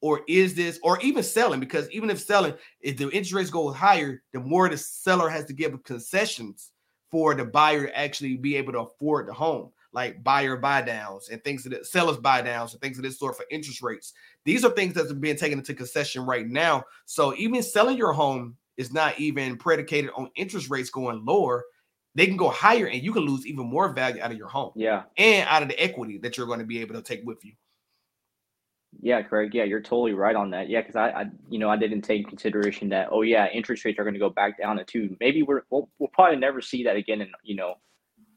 or 0.00 0.20
is 0.28 0.54
this, 0.54 0.78
or 0.82 1.00
even 1.00 1.22
selling? 1.22 1.58
Because 1.58 1.90
even 1.90 2.10
if 2.10 2.20
selling, 2.20 2.54
if 2.80 2.96
the 2.96 3.04
interest 3.04 3.32
rates 3.32 3.50
go 3.50 3.72
higher, 3.72 4.22
the 4.32 4.40
more 4.40 4.68
the 4.68 4.76
seller 4.76 5.28
has 5.28 5.46
to 5.46 5.52
give 5.52 5.82
concessions 5.82 6.70
for 7.10 7.34
the 7.34 7.44
buyer 7.44 7.86
to 7.86 7.98
actually 7.98 8.36
be 8.36 8.56
able 8.56 8.72
to 8.72 8.80
afford 8.80 9.26
the 9.26 9.32
home, 9.32 9.70
like 9.92 10.22
buyer 10.22 10.56
buy 10.56 10.82
downs 10.82 11.30
and 11.30 11.42
things 11.42 11.64
that 11.64 11.86
sellers 11.86 12.18
buy 12.18 12.42
downs 12.42 12.72
and 12.72 12.82
things 12.82 12.98
of 12.98 13.04
this 13.04 13.18
sort 13.18 13.36
for 13.36 13.46
interest 13.50 13.82
rates. 13.82 14.12
These 14.44 14.64
are 14.64 14.70
things 14.70 14.94
that 14.94 15.10
are 15.10 15.14
being 15.14 15.36
taken 15.36 15.58
into 15.58 15.74
concession 15.74 16.26
right 16.26 16.46
now. 16.46 16.84
So 17.06 17.34
even 17.36 17.62
selling 17.62 17.96
your 17.96 18.12
home 18.12 18.56
is 18.76 18.92
not 18.92 19.18
even 19.18 19.56
predicated 19.56 20.10
on 20.16 20.30
interest 20.36 20.70
rates 20.70 20.90
going 20.90 21.24
lower 21.24 21.64
they 22.18 22.26
can 22.26 22.36
go 22.36 22.48
higher 22.48 22.86
and 22.86 23.02
you 23.02 23.12
can 23.12 23.22
lose 23.22 23.46
even 23.46 23.66
more 23.66 23.92
value 23.92 24.20
out 24.20 24.32
of 24.32 24.36
your 24.36 24.48
home. 24.48 24.72
Yeah. 24.74 25.04
And 25.16 25.48
out 25.48 25.62
of 25.62 25.68
the 25.68 25.80
equity 25.80 26.18
that 26.18 26.36
you're 26.36 26.46
going 26.46 26.58
to 26.58 26.66
be 26.66 26.80
able 26.80 26.94
to 26.96 27.02
take 27.02 27.22
with 27.24 27.44
you. 27.44 27.52
Yeah, 29.00 29.22
Craig. 29.22 29.54
Yeah, 29.54 29.64
you're 29.64 29.80
totally 29.80 30.14
right 30.14 30.34
on 30.34 30.50
that. 30.50 30.68
Yeah, 30.68 30.80
because 30.80 30.96
I, 30.96 31.10
I, 31.10 31.24
you 31.48 31.58
know, 31.58 31.68
I 31.68 31.76
didn't 31.76 32.02
take 32.02 32.26
consideration 32.26 32.88
that. 32.88 33.08
Oh, 33.12 33.22
yeah, 33.22 33.46
interest 33.52 33.84
rates 33.84 33.98
are 33.98 34.02
going 34.02 34.14
to 34.14 34.20
go 34.20 34.30
back 34.30 34.58
down 34.58 34.78
to 34.78 34.84
two. 34.84 35.16
Maybe 35.20 35.42
we're 35.42 35.62
we'll, 35.70 35.88
we'll 35.98 36.08
probably 36.12 36.38
never 36.38 36.60
see 36.60 36.82
that 36.84 36.96
again. 36.96 37.20
In 37.20 37.30
you 37.44 37.54
know, 37.54 37.74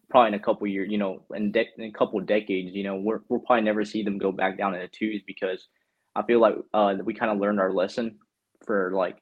probably 0.09 0.27
in 0.27 0.33
a 0.33 0.43
couple 0.43 0.67
years. 0.67 0.91
You 0.91 0.97
know, 0.97 1.23
in, 1.33 1.51
de- 1.51 1.69
in 1.77 1.85
a 1.85 1.91
couple 1.91 2.19
of 2.19 2.27
decades. 2.27 2.75
You 2.75 2.83
know, 2.83 2.97
we're 2.97 3.21
we'll 3.29 3.39
probably 3.39 3.63
never 3.63 3.85
see 3.85 4.03
them 4.03 4.17
go 4.17 4.31
back 4.31 4.57
down 4.57 4.75
into 4.75 4.89
twos 4.89 5.21
because 5.25 5.67
I 6.15 6.23
feel 6.23 6.39
like 6.39 6.55
uh, 6.73 6.95
we 7.03 7.13
kind 7.13 7.31
of 7.31 7.39
learned 7.39 7.61
our 7.61 7.73
lesson 7.73 8.19
for 8.65 8.91
like 8.93 9.17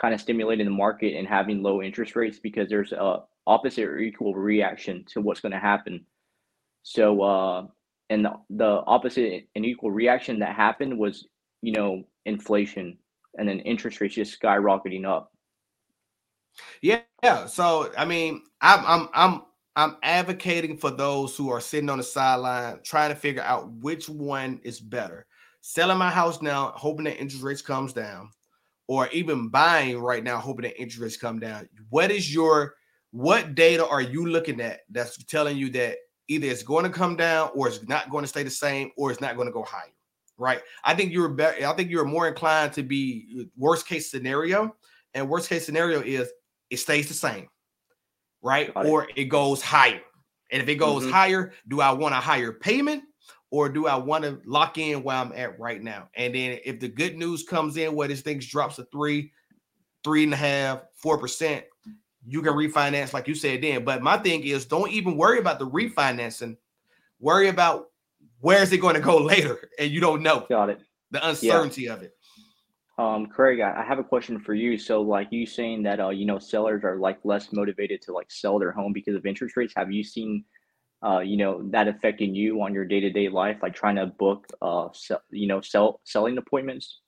kind 0.00 0.14
of 0.14 0.20
stimulating 0.20 0.64
the 0.64 0.72
market 0.72 1.16
and 1.16 1.28
having 1.28 1.62
low 1.62 1.82
interest 1.82 2.16
rates 2.16 2.40
because 2.40 2.68
there's 2.68 2.92
a 2.92 3.18
opposite 3.46 3.84
or 3.84 3.98
equal 3.98 4.34
reaction 4.34 5.04
to 5.12 5.20
what's 5.20 5.40
going 5.40 5.52
to 5.52 5.58
happen. 5.58 6.04
So, 6.82 7.22
uh, 7.22 7.66
and 8.10 8.24
the, 8.24 8.32
the 8.50 8.82
opposite 8.86 9.48
and 9.54 9.64
equal 9.64 9.90
reaction 9.90 10.38
that 10.40 10.54
happened 10.54 10.98
was, 10.98 11.26
you 11.62 11.72
know, 11.72 12.04
inflation 12.26 12.98
and 13.36 13.48
then 13.48 13.60
interest 13.60 14.00
rates 14.00 14.14
just 14.14 14.40
skyrocketing 14.40 15.06
up. 15.06 15.32
Yeah, 16.82 17.00
yeah. 17.22 17.46
So, 17.46 17.90
I 17.98 18.04
mean, 18.04 18.42
I'm, 18.60 18.84
I'm, 18.86 19.08
I'm, 19.14 19.42
I'm 19.76 19.96
advocating 20.02 20.76
for 20.76 20.90
those 20.90 21.36
who 21.36 21.50
are 21.50 21.60
sitting 21.60 21.90
on 21.90 21.98
the 21.98 22.04
sideline 22.04 22.78
trying 22.84 23.10
to 23.10 23.16
figure 23.16 23.42
out 23.42 23.72
which 23.72 24.08
one 24.08 24.60
is 24.62 24.78
better. 24.78 25.26
Selling 25.62 25.98
my 25.98 26.10
house 26.10 26.40
now, 26.42 26.72
hoping 26.76 27.06
that 27.06 27.18
interest 27.18 27.42
rates 27.42 27.62
comes 27.62 27.92
down, 27.92 28.28
or 28.86 29.08
even 29.08 29.48
buying 29.48 29.98
right 29.98 30.22
now, 30.22 30.38
hoping 30.38 30.64
that 30.64 30.80
interest 30.80 31.00
rates 31.00 31.16
come 31.16 31.40
down. 31.40 31.68
What 31.88 32.10
is 32.10 32.32
your 32.32 32.74
what 33.14 33.54
data 33.54 33.86
are 33.86 34.00
you 34.00 34.26
looking 34.26 34.60
at 34.60 34.80
that's 34.90 35.16
telling 35.26 35.56
you 35.56 35.70
that 35.70 35.98
either 36.26 36.48
it's 36.48 36.64
going 36.64 36.82
to 36.82 36.90
come 36.90 37.14
down 37.14 37.48
or 37.54 37.68
it's 37.68 37.80
not 37.86 38.10
going 38.10 38.24
to 38.24 38.28
stay 38.28 38.42
the 38.42 38.50
same 38.50 38.90
or 38.96 39.08
it's 39.12 39.20
not 39.20 39.36
going 39.36 39.46
to 39.46 39.52
go 39.52 39.62
higher 39.62 39.92
right? 40.36 40.60
I 40.82 40.96
think 40.96 41.12
you're 41.12 41.28
better 41.28 41.64
i 41.64 41.72
think 41.74 41.92
you're 41.92 42.04
more 42.04 42.26
inclined 42.26 42.72
to 42.72 42.82
be 42.82 43.38
uh, 43.38 43.44
worst 43.56 43.86
case 43.86 44.10
scenario 44.10 44.74
and 45.14 45.28
worst 45.28 45.48
case 45.48 45.64
scenario 45.64 46.00
is 46.00 46.28
it 46.70 46.78
stays 46.78 47.06
the 47.06 47.14
same 47.14 47.46
right? 48.42 48.72
Or 48.74 49.06
it 49.14 49.26
goes 49.26 49.62
higher 49.62 50.02
and 50.50 50.60
if 50.60 50.68
it 50.68 50.74
goes 50.74 51.04
mm-hmm. 51.04 51.12
higher 51.12 51.52
do 51.68 51.80
i 51.80 51.92
want 51.92 52.14
a 52.14 52.18
higher 52.18 52.50
payment 52.50 53.04
or 53.52 53.68
do 53.68 53.86
i 53.86 53.94
want 53.94 54.24
to 54.24 54.40
lock 54.44 54.76
in 54.76 55.04
where 55.04 55.14
i'm 55.14 55.32
at 55.36 55.56
right 55.60 55.80
now? 55.80 56.08
And 56.16 56.34
then 56.34 56.58
if 56.64 56.80
the 56.80 56.88
good 56.88 57.16
news 57.16 57.44
comes 57.44 57.76
in 57.76 57.94
where 57.94 58.08
this 58.08 58.22
thing 58.22 58.40
drops 58.40 58.74
to 58.74 58.88
three 58.90 59.30
three 60.02 60.24
and 60.24 60.34
a 60.34 60.36
half 60.36 60.80
four 60.96 61.16
percent 61.16 61.64
you 62.26 62.42
can 62.42 62.54
refinance 62.54 63.12
like 63.12 63.28
you 63.28 63.34
said 63.34 63.62
then. 63.62 63.84
But 63.84 64.02
my 64.02 64.16
thing 64.16 64.44
is 64.44 64.66
don't 64.66 64.90
even 64.90 65.16
worry 65.16 65.38
about 65.38 65.58
the 65.58 65.66
refinancing. 65.68 66.56
Worry 67.20 67.48
about 67.48 67.86
where 68.40 68.62
is 68.62 68.72
it 68.72 68.78
going 68.78 68.94
to 68.94 69.00
go 69.00 69.18
later 69.22 69.70
and 69.78 69.90
you 69.90 70.00
don't 70.00 70.22
know. 70.22 70.46
Got 70.48 70.70
it. 70.70 70.80
The 71.10 71.26
uncertainty 71.26 71.82
yeah. 71.82 71.94
of 71.94 72.02
it. 72.02 72.14
Um, 72.96 73.26
Craig, 73.26 73.60
I, 73.60 73.84
have 73.84 73.98
a 73.98 74.04
question 74.04 74.38
for 74.38 74.54
you. 74.54 74.78
So, 74.78 75.02
like 75.02 75.28
you 75.32 75.46
saying 75.46 75.82
that, 75.82 75.98
uh, 75.98 76.10
you 76.10 76.26
know, 76.26 76.38
sellers 76.38 76.84
are 76.84 76.96
like 76.96 77.18
less 77.24 77.52
motivated 77.52 78.00
to 78.02 78.12
like 78.12 78.30
sell 78.30 78.58
their 78.60 78.70
home 78.70 78.92
because 78.92 79.16
of 79.16 79.26
interest 79.26 79.56
rates. 79.56 79.74
Have 79.76 79.90
you 79.90 80.04
seen, 80.04 80.44
uh, 81.04 81.18
you 81.18 81.36
know, 81.36 81.68
that 81.70 81.88
affecting 81.88 82.36
you 82.36 82.62
on 82.62 82.72
your 82.72 82.84
day 82.84 83.00
to 83.00 83.10
day 83.10 83.28
life, 83.28 83.58
like 83.62 83.74
trying 83.74 83.96
to 83.96 84.06
book, 84.06 84.46
uh, 84.62 84.88
sell, 84.92 85.20
you 85.30 85.48
know, 85.48 85.60
sell 85.60 86.00
selling 86.04 86.38
appointments? 86.38 87.00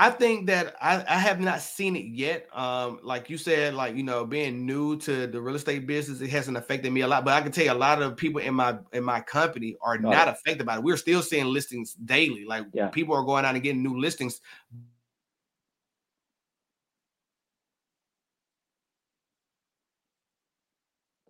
I 0.00 0.10
think 0.10 0.46
that 0.46 0.76
I, 0.80 1.04
I 1.08 1.18
have 1.18 1.40
not 1.40 1.60
seen 1.60 1.96
it 1.96 2.06
yet. 2.06 2.46
Um, 2.52 3.00
like 3.02 3.28
you 3.28 3.36
said, 3.36 3.74
like 3.74 3.96
you 3.96 4.04
know, 4.04 4.24
being 4.24 4.64
new 4.64 4.96
to 4.98 5.26
the 5.26 5.40
real 5.40 5.56
estate 5.56 5.88
business, 5.88 6.20
it 6.20 6.30
hasn't 6.30 6.56
affected 6.56 6.92
me 6.92 7.00
a 7.00 7.08
lot. 7.08 7.24
But 7.24 7.34
I 7.34 7.40
can 7.40 7.50
tell 7.50 7.64
you, 7.64 7.72
a 7.72 7.74
lot 7.74 8.00
of 8.00 8.16
people 8.16 8.40
in 8.40 8.54
my 8.54 8.78
in 8.92 9.02
my 9.02 9.20
company 9.20 9.76
are 9.82 9.98
not 9.98 10.28
affected 10.28 10.64
by 10.64 10.76
it. 10.76 10.84
We're 10.84 10.96
still 10.96 11.20
seeing 11.20 11.46
listings 11.46 11.94
daily. 11.94 12.44
Like 12.44 12.66
yeah. 12.72 12.86
people 12.90 13.16
are 13.16 13.24
going 13.24 13.44
out 13.44 13.56
and 13.56 13.62
getting 13.62 13.82
new 13.82 13.98
listings. 13.98 14.40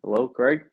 Hello, 0.04 0.28
Craig. 0.28 0.64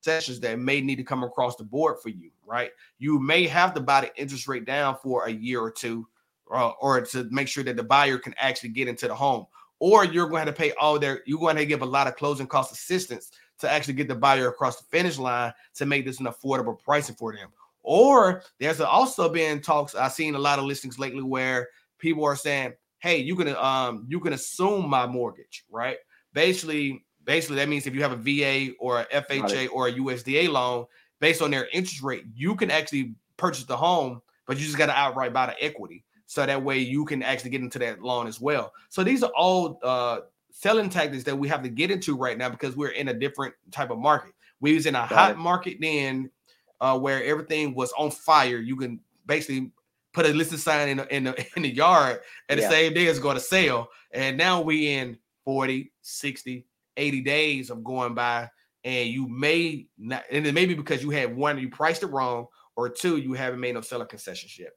Sessions 0.00 0.40
that 0.40 0.58
may 0.58 0.80
need 0.80 0.96
to 0.96 1.04
come 1.04 1.22
across 1.22 1.56
the 1.56 1.64
board 1.64 1.96
for 2.02 2.08
you, 2.08 2.30
right? 2.46 2.70
You 2.98 3.18
may 3.18 3.46
have 3.46 3.74
to 3.74 3.80
buy 3.80 4.02
the 4.02 4.16
interest 4.20 4.48
rate 4.48 4.64
down 4.64 4.96
for 5.02 5.26
a 5.26 5.30
year 5.30 5.60
or 5.60 5.70
two, 5.70 6.06
uh, 6.52 6.70
or 6.80 7.00
to 7.00 7.28
make 7.30 7.48
sure 7.48 7.64
that 7.64 7.76
the 7.76 7.84
buyer 7.84 8.18
can 8.18 8.34
actually 8.38 8.70
get 8.70 8.88
into 8.88 9.08
the 9.08 9.14
home. 9.14 9.46
Or 9.78 10.04
you're 10.04 10.28
going 10.28 10.46
to 10.46 10.52
pay 10.52 10.72
all 10.72 10.98
their, 10.98 11.22
you're 11.24 11.38
going 11.38 11.56
to 11.56 11.64
give 11.64 11.82
a 11.82 11.86
lot 11.86 12.06
of 12.06 12.16
closing 12.16 12.46
cost 12.46 12.72
assistance 12.72 13.30
to 13.60 13.70
actually 13.70 13.94
get 13.94 14.08
the 14.08 14.14
buyer 14.14 14.48
across 14.48 14.76
the 14.76 14.84
finish 14.84 15.18
line 15.18 15.52
to 15.74 15.86
make 15.86 16.04
this 16.04 16.20
an 16.20 16.26
affordable 16.26 16.78
pricing 16.78 17.14
for 17.14 17.34
them. 17.34 17.48
Or 17.82 18.42
there's 18.58 18.80
also 18.80 19.28
been 19.28 19.60
talks. 19.60 19.94
I've 19.94 20.12
seen 20.12 20.34
a 20.34 20.38
lot 20.38 20.58
of 20.58 20.66
listings 20.66 20.98
lately 20.98 21.22
where 21.22 21.68
people 21.98 22.24
are 22.24 22.36
saying, 22.36 22.74
"Hey, 22.98 23.18
you 23.18 23.34
can 23.36 23.56
um 23.56 24.04
you 24.06 24.20
can 24.20 24.34
assume 24.34 24.88
my 24.88 25.06
mortgage, 25.06 25.64
right?" 25.70 25.96
Basically, 26.34 27.04
Basically, 27.30 27.54
that 27.58 27.68
means 27.68 27.86
if 27.86 27.94
you 27.94 28.02
have 28.02 28.10
a 28.10 28.16
VA 28.16 28.74
or 28.80 29.02
a 29.02 29.06
FHA 29.22 29.68
or 29.72 29.86
a 29.86 29.92
USDA 29.92 30.48
loan, 30.48 30.86
based 31.20 31.40
on 31.40 31.52
their 31.52 31.68
interest 31.72 32.02
rate, 32.02 32.24
you 32.34 32.56
can 32.56 32.72
actually 32.72 33.14
purchase 33.36 33.62
the 33.62 33.76
home, 33.76 34.20
but 34.48 34.58
you 34.58 34.64
just 34.64 34.76
got 34.76 34.86
to 34.86 34.98
outright 34.98 35.32
buy 35.32 35.46
the 35.46 35.64
equity. 35.64 36.02
So 36.26 36.44
that 36.44 36.60
way 36.60 36.78
you 36.78 37.04
can 37.04 37.22
actually 37.22 37.50
get 37.50 37.60
into 37.60 37.78
that 37.78 38.02
loan 38.02 38.26
as 38.26 38.40
well. 38.40 38.72
So 38.88 39.04
these 39.04 39.22
are 39.22 39.30
all 39.36 39.78
uh, 39.84 40.22
selling 40.50 40.90
tactics 40.90 41.22
that 41.22 41.38
we 41.38 41.46
have 41.46 41.62
to 41.62 41.68
get 41.68 41.92
into 41.92 42.16
right 42.16 42.36
now 42.36 42.48
because 42.48 42.74
we're 42.74 42.88
in 42.88 43.06
a 43.06 43.14
different 43.14 43.54
type 43.70 43.90
of 43.90 43.98
market. 44.00 44.32
We 44.58 44.74
was 44.74 44.86
in 44.86 44.96
a 44.96 44.98
Got 44.98 45.12
hot 45.12 45.30
it. 45.30 45.38
market 45.38 45.76
then 45.80 46.32
uh, 46.80 46.98
where 46.98 47.22
everything 47.22 47.76
was 47.76 47.92
on 47.96 48.10
fire. 48.10 48.58
You 48.58 48.74
can 48.74 48.98
basically 49.26 49.70
put 50.12 50.26
a 50.26 50.30
listed 50.30 50.58
sign 50.58 50.88
in 50.88 50.96
the, 50.96 51.14
in 51.14 51.22
the, 51.22 51.46
in 51.54 51.62
the 51.62 51.72
yard 51.72 52.22
and 52.48 52.58
yeah. 52.58 52.66
the 52.66 52.74
same 52.74 52.92
day 52.92 53.06
it's 53.06 53.20
going 53.20 53.36
to 53.36 53.40
sell. 53.40 53.88
And 54.10 54.36
now 54.36 54.60
we 54.60 54.88
in 54.88 55.16
40, 55.44 55.92
60, 56.02 56.66
80 57.00 57.20
days 57.22 57.70
of 57.70 57.82
going 57.82 58.14
by 58.14 58.48
and 58.84 59.08
you 59.08 59.28
may 59.28 59.86
not, 59.98 60.24
and 60.30 60.46
it 60.46 60.54
may 60.54 60.66
be 60.66 60.74
because 60.74 61.02
you 61.02 61.10
had 61.10 61.34
one, 61.36 61.58
you 61.58 61.68
priced 61.68 62.02
it 62.02 62.06
wrong, 62.06 62.46
or 62.76 62.88
two, 62.88 63.18
you 63.18 63.34
haven't 63.34 63.60
made 63.60 63.74
no 63.74 63.80
seller 63.80 64.06
concessions 64.06 64.58
yet. 64.58 64.70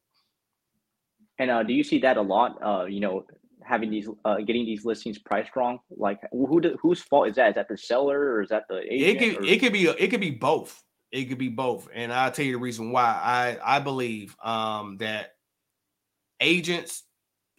And 1.39 1.49
uh, 1.49 1.63
do 1.63 1.73
you 1.73 1.83
see 1.83 1.99
that 1.99 2.17
a 2.17 2.21
lot? 2.21 2.57
Uh, 2.61 2.85
you 2.85 2.99
know, 2.99 3.25
having 3.63 3.89
these, 3.89 4.09
uh, 4.25 4.37
getting 4.37 4.65
these 4.65 4.85
listings 4.85 5.19
priced 5.19 5.55
wrong. 5.55 5.79
Like, 5.89 6.19
who 6.31 6.59
do, 6.59 6.77
whose 6.81 7.01
fault 7.01 7.29
is 7.29 7.35
that? 7.35 7.49
Is 7.49 7.55
that 7.55 7.69
the 7.69 7.77
seller 7.77 8.19
or 8.19 8.41
is 8.41 8.49
that 8.49 8.65
the 8.67 8.81
agent? 8.91 9.21
It 9.21 9.35
could, 9.37 9.45
it 9.47 9.59
could 9.59 9.73
be, 9.73 9.87
it 9.87 10.09
could 10.09 10.21
be 10.21 10.31
both. 10.31 10.81
It 11.11 11.25
could 11.25 11.37
be 11.37 11.49
both, 11.49 11.87
and 11.93 12.11
I'll 12.11 12.31
tell 12.31 12.43
you 12.43 12.53
the 12.53 12.57
reason 12.57 12.91
why. 12.91 13.03
I 13.03 13.75
I 13.75 13.79
believe 13.79 14.35
um, 14.43 14.97
that 14.97 15.33
agents, 16.39 17.03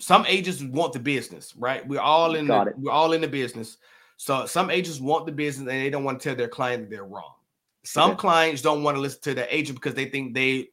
some 0.01 0.27
agents 0.27 0.61
want 0.61 0.93
the 0.93 0.99
business, 0.99 1.55
right? 1.57 1.87
We're 1.87 2.01
all 2.01 2.35
in, 2.35 2.49
Got 2.49 2.65
the, 2.65 2.73
we're 2.77 2.91
all 2.91 3.13
in 3.13 3.21
the 3.21 3.29
business. 3.29 3.77
So 4.25 4.47
some 4.47 4.71
agents 4.71 5.01
want 5.01 5.27
the 5.27 5.33
business 5.33 5.71
and 5.71 5.83
they 5.83 5.91
don't 5.91 6.03
want 6.03 6.19
to 6.19 6.29
tell 6.31 6.35
their 6.35 6.49
client 6.49 6.85
that 6.85 6.91
they're 6.91 7.05
wrong. 7.05 7.35
Some 7.83 8.13
okay. 8.13 8.21
clients 8.21 8.63
don't 8.63 8.83
want 8.83 8.97
to 8.97 9.01
listen 9.03 9.21
to 9.21 9.35
the 9.35 9.55
agent 9.55 9.77
because 9.77 9.93
they 9.93 10.07
think 10.07 10.33
they 10.33 10.69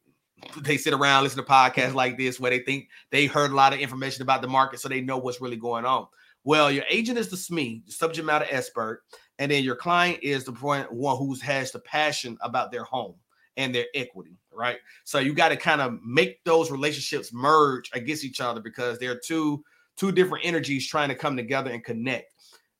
they 0.62 0.78
sit 0.78 0.94
around 0.94 1.24
listen 1.24 1.44
to 1.44 1.52
podcasts 1.52 1.94
like 1.94 2.18
this 2.18 2.40
where 2.40 2.50
they 2.50 2.60
think 2.60 2.88
they 3.10 3.26
heard 3.26 3.52
a 3.52 3.54
lot 3.54 3.74
of 3.74 3.80
information 3.80 4.22
about 4.22 4.42
the 4.42 4.48
market 4.48 4.80
so 4.80 4.88
they 4.88 5.02
know 5.02 5.18
what's 5.18 5.42
really 5.42 5.58
going 5.58 5.84
on. 5.84 6.08
Well, 6.46 6.72
your 6.72 6.86
agent 6.90 7.18
is 7.18 7.28
the 7.28 7.36
SME, 7.36 7.86
the 7.86 7.92
subject 7.92 8.26
matter 8.26 8.48
expert, 8.50 9.04
and 9.38 9.52
then 9.52 9.66
your 9.66 9.76
client 9.76 10.20
is 10.24 10.46
the 10.46 10.54
point 10.54 10.90
one 10.90 11.18
who 11.18 11.36
has 11.42 11.74
the 11.74 11.80
passion 11.80 12.38
about 12.40 12.72
their 12.72 12.86
home 12.86 13.16
and 13.58 13.76
their 13.76 13.88
equity, 13.94 14.38
right? 14.54 14.78
So 15.04 15.20
you 15.20 15.34
got 15.34 15.50
to 15.50 15.58
kind 15.58 15.82
of 15.82 16.00
make 16.06 16.42
those 16.46 16.72
relationships 16.72 17.34
merge 17.34 17.90
against 17.92 18.24
each 18.24 18.40
other 18.40 18.62
because 18.62 18.98
they're 18.98 19.20
two 19.20 19.62
two 19.98 20.14
different 20.14 20.46
energies 20.46 20.88
trying 20.88 21.10
to 21.10 21.16
come 21.16 21.36
together 21.36 21.70
and 21.70 21.84
connect. 21.84 22.31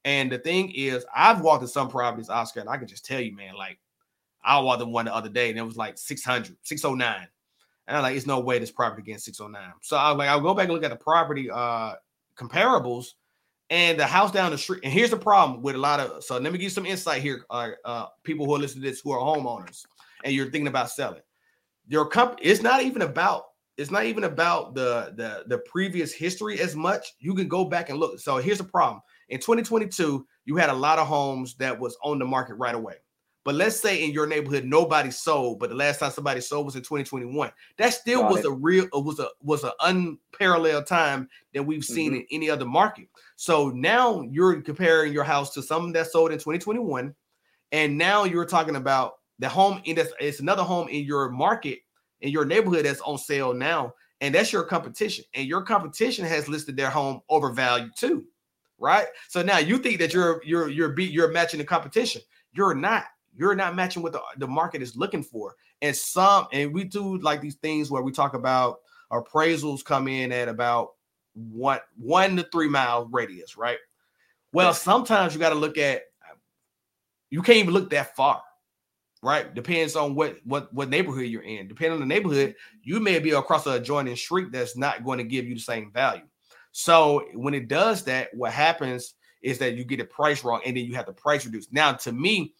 And 0.06 0.32
the 0.32 0.40
thing 0.40 0.72
is, 0.72 1.06
I've 1.16 1.42
walked 1.42 1.62
in 1.62 1.68
some 1.68 1.90
properties, 1.90 2.30
Oscar, 2.30 2.62
and 2.62 2.70
I 2.70 2.78
can 2.78 2.88
just 2.88 3.06
tell 3.06 3.22
you, 3.22 3.36
man, 3.36 3.56
like 3.56 3.80
I 4.44 4.60
walked 4.60 4.82
in 4.82 4.92
one 4.92 5.06
the 5.06 5.16
other 5.16 5.30
day 5.30 5.50
and 5.50 5.60
it 5.60 5.64
was 5.64 5.78
like 5.78 5.98
600, 5.98 6.56
609. 6.64 7.28
And 7.88 7.98
I'm 7.98 8.04
like, 8.04 8.16
it's 8.16 8.26
no 8.26 8.40
way 8.40 8.60
this 8.60 8.72
property 8.72 9.02
against 9.02 9.26
609. 9.26 9.74
So 9.82 9.98
I 9.98 10.10
was 10.10 10.18
like, 10.18 10.30
I'll 10.30 10.42
go 10.42 10.54
back 10.54 10.66
and 10.66 10.74
look 10.74 10.84
at 10.84 10.90
the 10.90 10.96
property 10.96 11.50
uh 11.52 11.94
comparables 12.36 13.08
and 13.70 14.00
the 14.00 14.06
house 14.06 14.32
down 14.32 14.52
the 14.52 14.58
street. 14.58 14.82
And 14.84 14.94
here's 14.94 15.12
the 15.12 15.18
problem 15.18 15.62
with 15.62 15.76
a 15.76 15.80
lot 15.80 16.00
of 16.00 16.24
so 16.24 16.36
let 16.36 16.44
me 16.44 16.52
give 16.52 16.62
you 16.62 16.70
some 16.70 16.86
insight 16.86 17.22
here, 17.22 17.46
uh, 17.50 17.72
uh 17.86 18.08
people 18.24 18.46
who 18.46 18.56
are 18.56 18.60
listening 18.60 18.84
to 18.84 18.90
this 18.90 19.02
who 19.02 19.12
are 19.12 19.20
homeowners 19.20 19.86
and 20.24 20.34
you're 20.34 20.46
thinking 20.46 20.68
about 20.68 20.90
selling. 20.90 21.22
Your 21.88 22.06
company, 22.08 22.44
it's 22.44 22.62
not 22.62 22.82
even 22.82 23.04
about 23.04 23.46
it's 23.78 23.92
not 23.92 24.06
even 24.06 24.24
about 24.24 24.74
the 24.74 25.14
the 25.16 25.44
the 25.48 25.60
previous 25.60 26.12
history 26.14 26.60
as 26.60 26.76
much. 26.76 27.14
You 27.20 27.36
can 27.36 27.48
go 27.48 27.66
back 27.66 27.90
and 27.90 28.00
look. 28.00 28.20
So 28.20 28.38
here's 28.38 28.60
the 28.60 28.64
problem 28.64 29.02
in 29.32 29.40
2022, 29.40 30.28
you 30.44 30.58
had 30.58 30.70
a 30.70 30.74
lot 30.74 31.00
of 31.00 31.08
homes 31.08 31.56
that 31.56 31.80
was 31.80 31.98
on 32.04 32.20
the 32.20 32.26
market 32.26 32.56
right 32.56 32.76
away. 32.76 32.96
But 33.44 33.56
let's 33.56 33.80
say 33.80 34.04
in 34.04 34.12
your 34.12 34.28
neighborhood 34.28 34.66
nobody 34.66 35.10
sold, 35.10 35.60
but 35.60 35.70
the 35.70 35.76
last 35.76 36.00
time 36.00 36.12
somebody 36.12 36.42
sold 36.42 36.66
was 36.66 36.76
in 36.76 36.82
2021. 36.82 37.50
That 37.78 37.94
still 37.94 38.22
Got 38.22 38.32
was 38.32 38.40
it. 38.42 38.48
a 38.48 38.52
real 38.52 38.88
uh, 38.94 39.00
was 39.00 39.20
a 39.20 39.30
was 39.42 39.64
an 39.64 39.72
unparalleled 39.80 40.86
time 40.86 41.28
that 41.54 41.64
we've 41.64 41.84
seen 41.84 42.12
mm-hmm. 42.12 42.20
in 42.20 42.28
any 42.30 42.50
other 42.52 42.66
market. 42.66 43.08
So 43.38 43.70
now 43.70 44.22
you're 44.30 44.62
comparing 44.62 45.12
your 45.12 45.24
house 45.24 45.54
to 45.56 45.64
something 45.64 45.94
that 45.94 46.12
sold 46.12 46.32
in 46.32 46.38
2021, 46.38 47.16
and 47.72 47.98
now 47.98 48.26
you're 48.26 48.46
talking 48.46 48.76
about 48.76 49.14
the 49.40 49.50
home 49.50 49.82
in 49.86 49.96
this 49.96 50.12
it's 50.20 50.42
another 50.42 50.64
home 50.64 50.88
in 50.90 51.06
your 51.06 51.30
market 51.32 51.80
in 52.20 52.30
your 52.30 52.46
neighborhood 52.46 52.86
that's 52.86 53.02
on 53.02 53.18
sale 53.18 53.56
now, 53.56 53.94
and 54.20 54.36
that's 54.36 54.54
your 54.54 54.66
competition. 54.66 55.26
And 55.34 55.48
your 55.48 55.64
competition 55.64 56.26
has 56.26 56.48
listed 56.48 56.78
their 56.78 56.92
home 56.92 57.22
overvalued 57.30 57.94
too 57.98 58.26
right? 58.82 59.08
So 59.30 59.42
now 59.42 59.60
you 59.60 59.78
think 59.78 60.00
that 60.00 60.14
you're 60.14 60.42
you're 60.44 60.70
you're 60.70 60.90
beat 60.90 61.12
you're 61.12 61.32
matching 61.32 61.60
the 61.60 61.66
competition. 61.66 62.22
You're 62.54 62.76
not. 62.76 63.06
You're 63.38 63.56
not 63.56 63.76
matching 63.76 64.04
what 64.04 64.12
the, 64.12 64.22
the 64.38 64.48
market 64.48 64.82
is 64.82 64.98
looking 64.98 65.24
for. 65.24 65.56
And 65.82 65.96
some 65.96 66.48
and 66.52 66.74
we 66.74 66.84
do 66.84 67.18
like 67.20 67.40
these 67.40 67.56
things 67.56 67.90
where 67.90 68.02
we 68.02 68.12
talk 68.12 68.34
about 68.34 68.80
appraisals 69.12 69.86
come 69.86 70.08
in 70.08 70.32
at 70.32 70.50
about 70.50 70.94
one 71.34 71.80
one 71.98 72.36
to 72.36 72.44
three 72.52 72.68
mile 72.68 73.06
radius, 73.06 73.56
right? 73.56 73.78
Well, 74.52 74.74
sometimes 74.74 75.34
you 75.34 75.40
got 75.40 75.50
to 75.50 75.56
look 75.56 75.78
at 75.78 76.02
you 77.30 77.42
can't 77.42 77.60
even 77.60 77.74
look 77.74 77.90
that 77.92 78.16
far 78.16 78.42
right? 79.24 79.54
Depends 79.54 79.96
on 79.96 80.16
what 80.16 80.38
what 80.44 80.74
what 80.74 80.90
neighborhood 80.90 81.28
you're 81.28 81.44
in. 81.44 81.68
Depending 81.68 81.94
on 81.94 82.00
the 82.00 82.06
neighborhood, 82.06 82.56
you 82.84 83.00
may 83.00 83.20
be 83.20 83.32
across 83.32 83.68
a 83.68 83.72
adjoining 83.72 84.16
street 84.16 84.52
that's 84.52 84.76
not 84.76 85.04
going 85.04 85.18
to 85.18 85.24
give 85.24 85.46
you 85.46 85.56
the 85.56 85.62
same 85.62 85.92
value. 85.92 86.24
So 86.72 87.26
when 87.34 87.54
it 87.54 87.68
does 87.68 88.04
that, 88.06 88.30
what 88.34 88.52
happens 88.52 89.14
is 89.42 89.58
that 89.60 89.76
you 89.76 89.84
get 89.84 89.98
the 89.98 90.06
price 90.06 90.44
wrong 90.44 90.62
and 90.66 90.78
then 90.78 90.86
you 90.86 90.96
have 90.96 91.06
the 91.06 91.14
price 91.14 91.46
reduced. 91.46 91.74
Now, 91.74 91.94
to 91.94 92.12
me, 92.12 92.54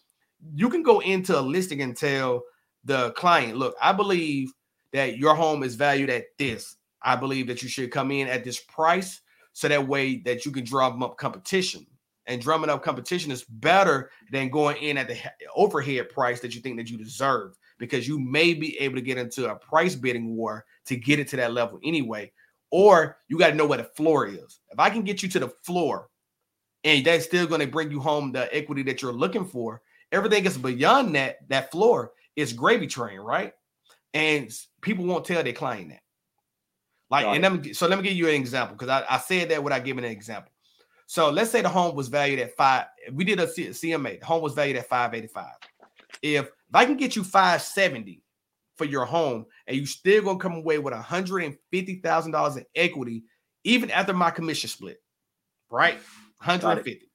you 0.54 0.68
can 0.68 0.82
go 0.82 1.00
into 1.00 1.38
a 1.38 1.40
listing 1.40 1.82
and 1.82 1.96
tell 1.96 2.42
the 2.84 3.12
client, 3.12 3.56
look, 3.56 3.74
I 3.80 3.92
believe 3.92 4.52
that 4.92 5.16
your 5.16 5.34
home 5.34 5.62
is 5.62 5.76
valued 5.76 6.10
at 6.10 6.24
this. 6.38 6.76
I 7.02 7.16
believe 7.16 7.46
that 7.46 7.62
you 7.62 7.68
should 7.68 7.90
come 7.90 8.10
in 8.10 8.28
at 8.28 8.44
this 8.44 8.60
price 8.60 9.20
so 9.52 9.68
that 9.68 9.86
way 9.86 10.18
that 10.18 10.44
you 10.44 10.52
can 10.52 10.64
drum 10.64 11.02
up 11.02 11.16
competition. 11.16 11.86
And 12.26 12.40
drumming 12.40 12.70
up 12.70 12.84
competition 12.84 13.32
is 13.32 13.44
better 13.44 14.10
than 14.30 14.48
going 14.48 14.76
in 14.76 14.96
at 14.96 15.08
the 15.08 15.18
overhead 15.56 16.08
price 16.08 16.40
that 16.40 16.54
you 16.54 16.60
think 16.60 16.76
that 16.76 16.88
you 16.88 16.96
deserve 16.96 17.58
because 17.78 18.06
you 18.06 18.20
may 18.20 18.54
be 18.54 18.78
able 18.78 18.94
to 18.94 19.00
get 19.00 19.18
into 19.18 19.50
a 19.50 19.56
price 19.56 19.96
bidding 19.96 20.36
war 20.36 20.64
to 20.86 20.94
get 20.94 21.18
it 21.18 21.26
to 21.28 21.36
that 21.36 21.52
level 21.52 21.80
anyway 21.82 22.30
or 22.72 23.18
you 23.28 23.38
got 23.38 23.50
to 23.50 23.54
know 23.54 23.66
where 23.66 23.78
the 23.78 23.84
floor 23.84 24.26
is. 24.26 24.58
If 24.70 24.80
I 24.80 24.90
can 24.90 25.02
get 25.02 25.22
you 25.22 25.28
to 25.28 25.38
the 25.38 25.48
floor 25.62 26.08
and 26.82 27.04
that's 27.04 27.26
still 27.26 27.46
going 27.46 27.60
to 27.60 27.66
bring 27.68 27.92
you 27.92 28.00
home 28.00 28.32
the 28.32 28.52
equity 28.52 28.82
that 28.84 29.00
you're 29.00 29.12
looking 29.12 29.44
for, 29.44 29.82
everything 30.10 30.44
is 30.44 30.58
beyond 30.58 31.14
that, 31.14 31.48
that 31.48 31.70
floor 31.70 32.12
is 32.34 32.52
gravy 32.52 32.86
train, 32.86 33.20
right? 33.20 33.52
And 34.14 34.50
people 34.80 35.04
won't 35.04 35.24
tell 35.24 35.44
their 35.44 35.52
client 35.52 35.90
that. 35.90 36.00
Like, 37.10 37.26
and 37.26 37.42
let 37.42 37.52
me, 37.52 37.72
so 37.74 37.86
let 37.86 37.98
me 37.98 38.04
give 38.04 38.16
you 38.16 38.28
an 38.28 38.34
example 38.34 38.74
because 38.74 38.88
I, 38.88 39.04
I 39.08 39.18
said 39.18 39.50
that 39.50 39.62
without 39.62 39.84
giving 39.84 40.04
an 40.04 40.10
example. 40.10 40.50
So 41.06 41.30
let's 41.30 41.50
say 41.50 41.60
the 41.60 41.68
home 41.68 41.94
was 41.94 42.08
valued 42.08 42.38
at 42.38 42.56
five. 42.56 42.86
We 43.12 43.24
did 43.24 43.38
a 43.38 43.46
CMA. 43.46 44.20
The 44.20 44.26
home 44.26 44.42
was 44.42 44.54
valued 44.54 44.78
at 44.78 44.88
585. 44.88 45.46
If 46.22 46.46
if 46.46 46.50
I 46.72 46.86
can 46.86 46.96
get 46.96 47.16
you 47.16 47.22
570 47.22 48.22
for 48.76 48.84
your 48.84 49.04
home, 49.04 49.46
and 49.66 49.76
you 49.76 49.86
still 49.86 50.22
gonna 50.22 50.38
come 50.38 50.54
away 50.54 50.78
with 50.78 50.94
$150,000 50.94 52.56
in 52.56 52.64
equity, 52.74 53.24
even 53.64 53.90
after 53.90 54.12
my 54.12 54.30
commission 54.30 54.68
split, 54.68 55.02
right? 55.70 55.94
150. 56.38 57.10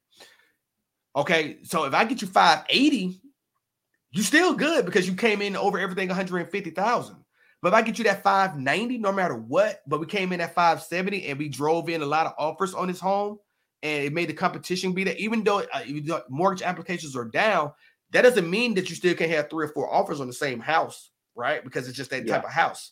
Okay, 1.15 1.57
so 1.63 1.85
if 1.85 1.93
I 1.93 2.05
get 2.05 2.21
you 2.21 2.27
580, 2.27 3.19
you 4.11 4.23
still 4.23 4.53
good 4.53 4.85
because 4.85 5.07
you 5.07 5.15
came 5.15 5.41
in 5.41 5.55
over 5.55 5.79
everything 5.79 6.07
150,000. 6.07 7.15
But 7.61 7.69
if 7.69 7.73
I 7.73 7.81
get 7.81 7.97
you 7.97 8.03
that 8.05 8.23
590, 8.23 8.99
no 8.99 9.11
matter 9.11 9.35
what, 9.35 9.81
but 9.87 9.99
we 9.99 10.05
came 10.05 10.31
in 10.31 10.41
at 10.41 10.53
570 10.53 11.27
and 11.27 11.39
we 11.39 11.49
drove 11.49 11.89
in 11.89 12.03
a 12.03 12.05
lot 12.05 12.27
of 12.27 12.33
offers 12.37 12.75
on 12.75 12.87
this 12.87 12.99
home 12.99 13.39
and 13.81 14.05
it 14.05 14.13
made 14.13 14.29
the 14.29 14.33
competition 14.33 14.93
be 14.93 15.03
that 15.05 15.19
even 15.19 15.43
though 15.43 15.63
uh, 15.73 16.19
mortgage 16.29 16.61
applications 16.61 17.15
are 17.15 17.25
down, 17.25 17.71
that 18.11 18.21
doesn't 18.21 18.49
mean 18.49 18.75
that 18.75 18.89
you 18.89 18.95
still 18.95 19.15
can't 19.15 19.31
have 19.31 19.49
three 19.49 19.65
or 19.65 19.69
four 19.69 19.91
offers 19.93 20.21
on 20.21 20.27
the 20.27 20.33
same 20.33 20.59
house 20.59 21.09
right? 21.37 21.63
Because 21.63 21.87
it's 21.87 21.95
just 21.95 22.09
that 22.09 22.25
yeah. 22.25 22.35
type 22.35 22.45
of 22.45 22.51
house. 22.51 22.91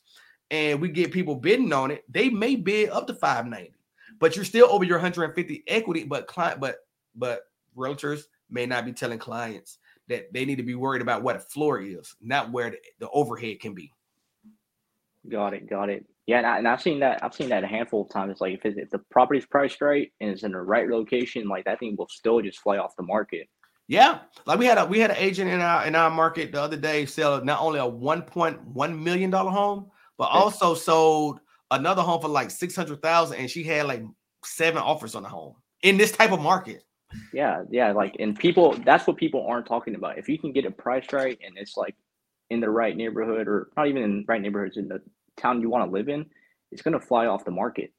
And 0.51 0.79
we 0.79 0.89
get 0.89 1.11
people 1.11 1.35
bidding 1.35 1.73
on 1.73 1.91
it, 1.91 2.03
they 2.07 2.29
may 2.29 2.55
bid 2.55 2.89
up 2.91 3.07
to 3.07 3.13
590, 3.15 3.73
but 4.19 4.35
you're 4.35 4.45
still 4.45 4.67
over 4.69 4.83
your 4.83 4.97
150 4.97 5.63
equity. 5.67 6.03
But 6.03 6.27
client, 6.27 6.59
but 6.59 6.77
but 7.15 7.41
realtors 7.75 8.23
may 8.49 8.65
not 8.65 8.85
be 8.85 8.93
telling 8.93 9.19
clients 9.19 9.79
that 10.07 10.31
they 10.31 10.45
need 10.45 10.57
to 10.57 10.63
be 10.63 10.75
worried 10.75 11.01
about 11.01 11.23
what 11.23 11.35
a 11.35 11.39
floor 11.39 11.81
is, 11.81 12.15
not 12.21 12.51
where 12.51 12.69
the, 12.69 12.77
the 12.99 13.09
overhead 13.09 13.59
can 13.59 13.73
be. 13.73 13.91
Got 15.27 15.55
it, 15.55 15.67
got 15.67 15.89
it. 15.89 16.05
Yeah, 16.27 16.37
and, 16.37 16.47
I, 16.47 16.57
and 16.59 16.67
I've 16.67 16.81
seen 16.81 16.99
that. 16.99 17.23
I've 17.23 17.33
seen 17.33 17.49
that 17.49 17.63
a 17.63 17.67
handful 17.67 18.03
of 18.03 18.09
times. 18.09 18.41
Like 18.41 18.53
if, 18.53 18.65
it, 18.65 18.77
if 18.77 18.89
the 18.89 18.99
property's 19.11 19.45
priced 19.45 19.81
right 19.81 20.11
and 20.21 20.29
it's 20.29 20.43
in 20.43 20.51
the 20.51 20.61
right 20.61 20.87
location, 20.87 21.47
like 21.47 21.65
that 21.65 21.79
thing 21.79 21.95
will 21.97 22.07
still 22.09 22.41
just 22.41 22.59
fly 22.59 22.77
off 22.77 22.95
the 22.95 23.03
market. 23.03 23.47
Yeah, 23.87 24.19
like 24.47 24.57
we 24.57 24.65
had 24.65 24.79
a 24.79 24.85
we 24.85 24.99
had 24.99 25.11
an 25.11 25.17
agent 25.17 25.49
in 25.51 25.61
our 25.61 25.85
in 25.85 25.95
our 25.95 26.09
market 26.09 26.51
the 26.51 26.61
other 26.61 26.77
day 26.77 27.05
sell 27.05 27.43
not 27.43 27.61
only 27.61 27.79
a 27.79 27.85
one 27.85 28.23
point 28.23 28.59
one 28.65 29.03
million 29.03 29.29
dollar 29.29 29.51
home, 29.51 29.91
but 30.17 30.25
also 30.25 30.73
sold 30.73 31.39
another 31.69 32.01
home 32.01 32.19
for 32.19 32.27
like 32.27 32.49
six 32.49 32.75
hundred 32.75 33.01
thousand, 33.01 33.37
and 33.37 33.49
she 33.49 33.63
had 33.63 33.85
like 33.85 34.03
seven 34.43 34.81
offers 34.81 35.13
on 35.13 35.21
the 35.21 35.29
home 35.29 35.55
in 35.83 35.97
this 35.97 36.11
type 36.11 36.31
of 36.31 36.39
market. 36.39 36.83
Yeah, 37.31 37.63
yeah, 37.69 37.91
like 37.91 38.15
and 38.19 38.37
people 38.37 38.73
that's 38.85 39.05
what 39.05 39.17
people 39.17 39.45
aren't 39.47 39.67
talking 39.67 39.93
about. 39.93 40.17
If 40.17 40.27
you 40.27 40.39
can 40.39 40.51
get 40.51 40.65
a 40.65 40.71
price 40.71 41.05
right 41.13 41.37
and 41.45 41.55
it's 41.55 41.77
like 41.77 41.95
in 42.49 42.59
the 42.59 42.69
right 42.69 42.95
neighborhood 42.97 43.47
or 43.47 43.69
not 43.77 43.87
even 43.87 44.01
in 44.01 44.25
right 44.27 44.41
neighborhoods 44.41 44.77
in 44.77 44.87
the 44.87 44.99
town 45.37 45.61
you 45.61 45.69
want 45.69 45.85
to 45.85 45.91
live 45.91 46.09
in, 46.09 46.25
it's 46.71 46.81
gonna 46.81 46.99
fly 46.99 47.27
off 47.27 47.45
the 47.45 47.51
market 47.51 47.93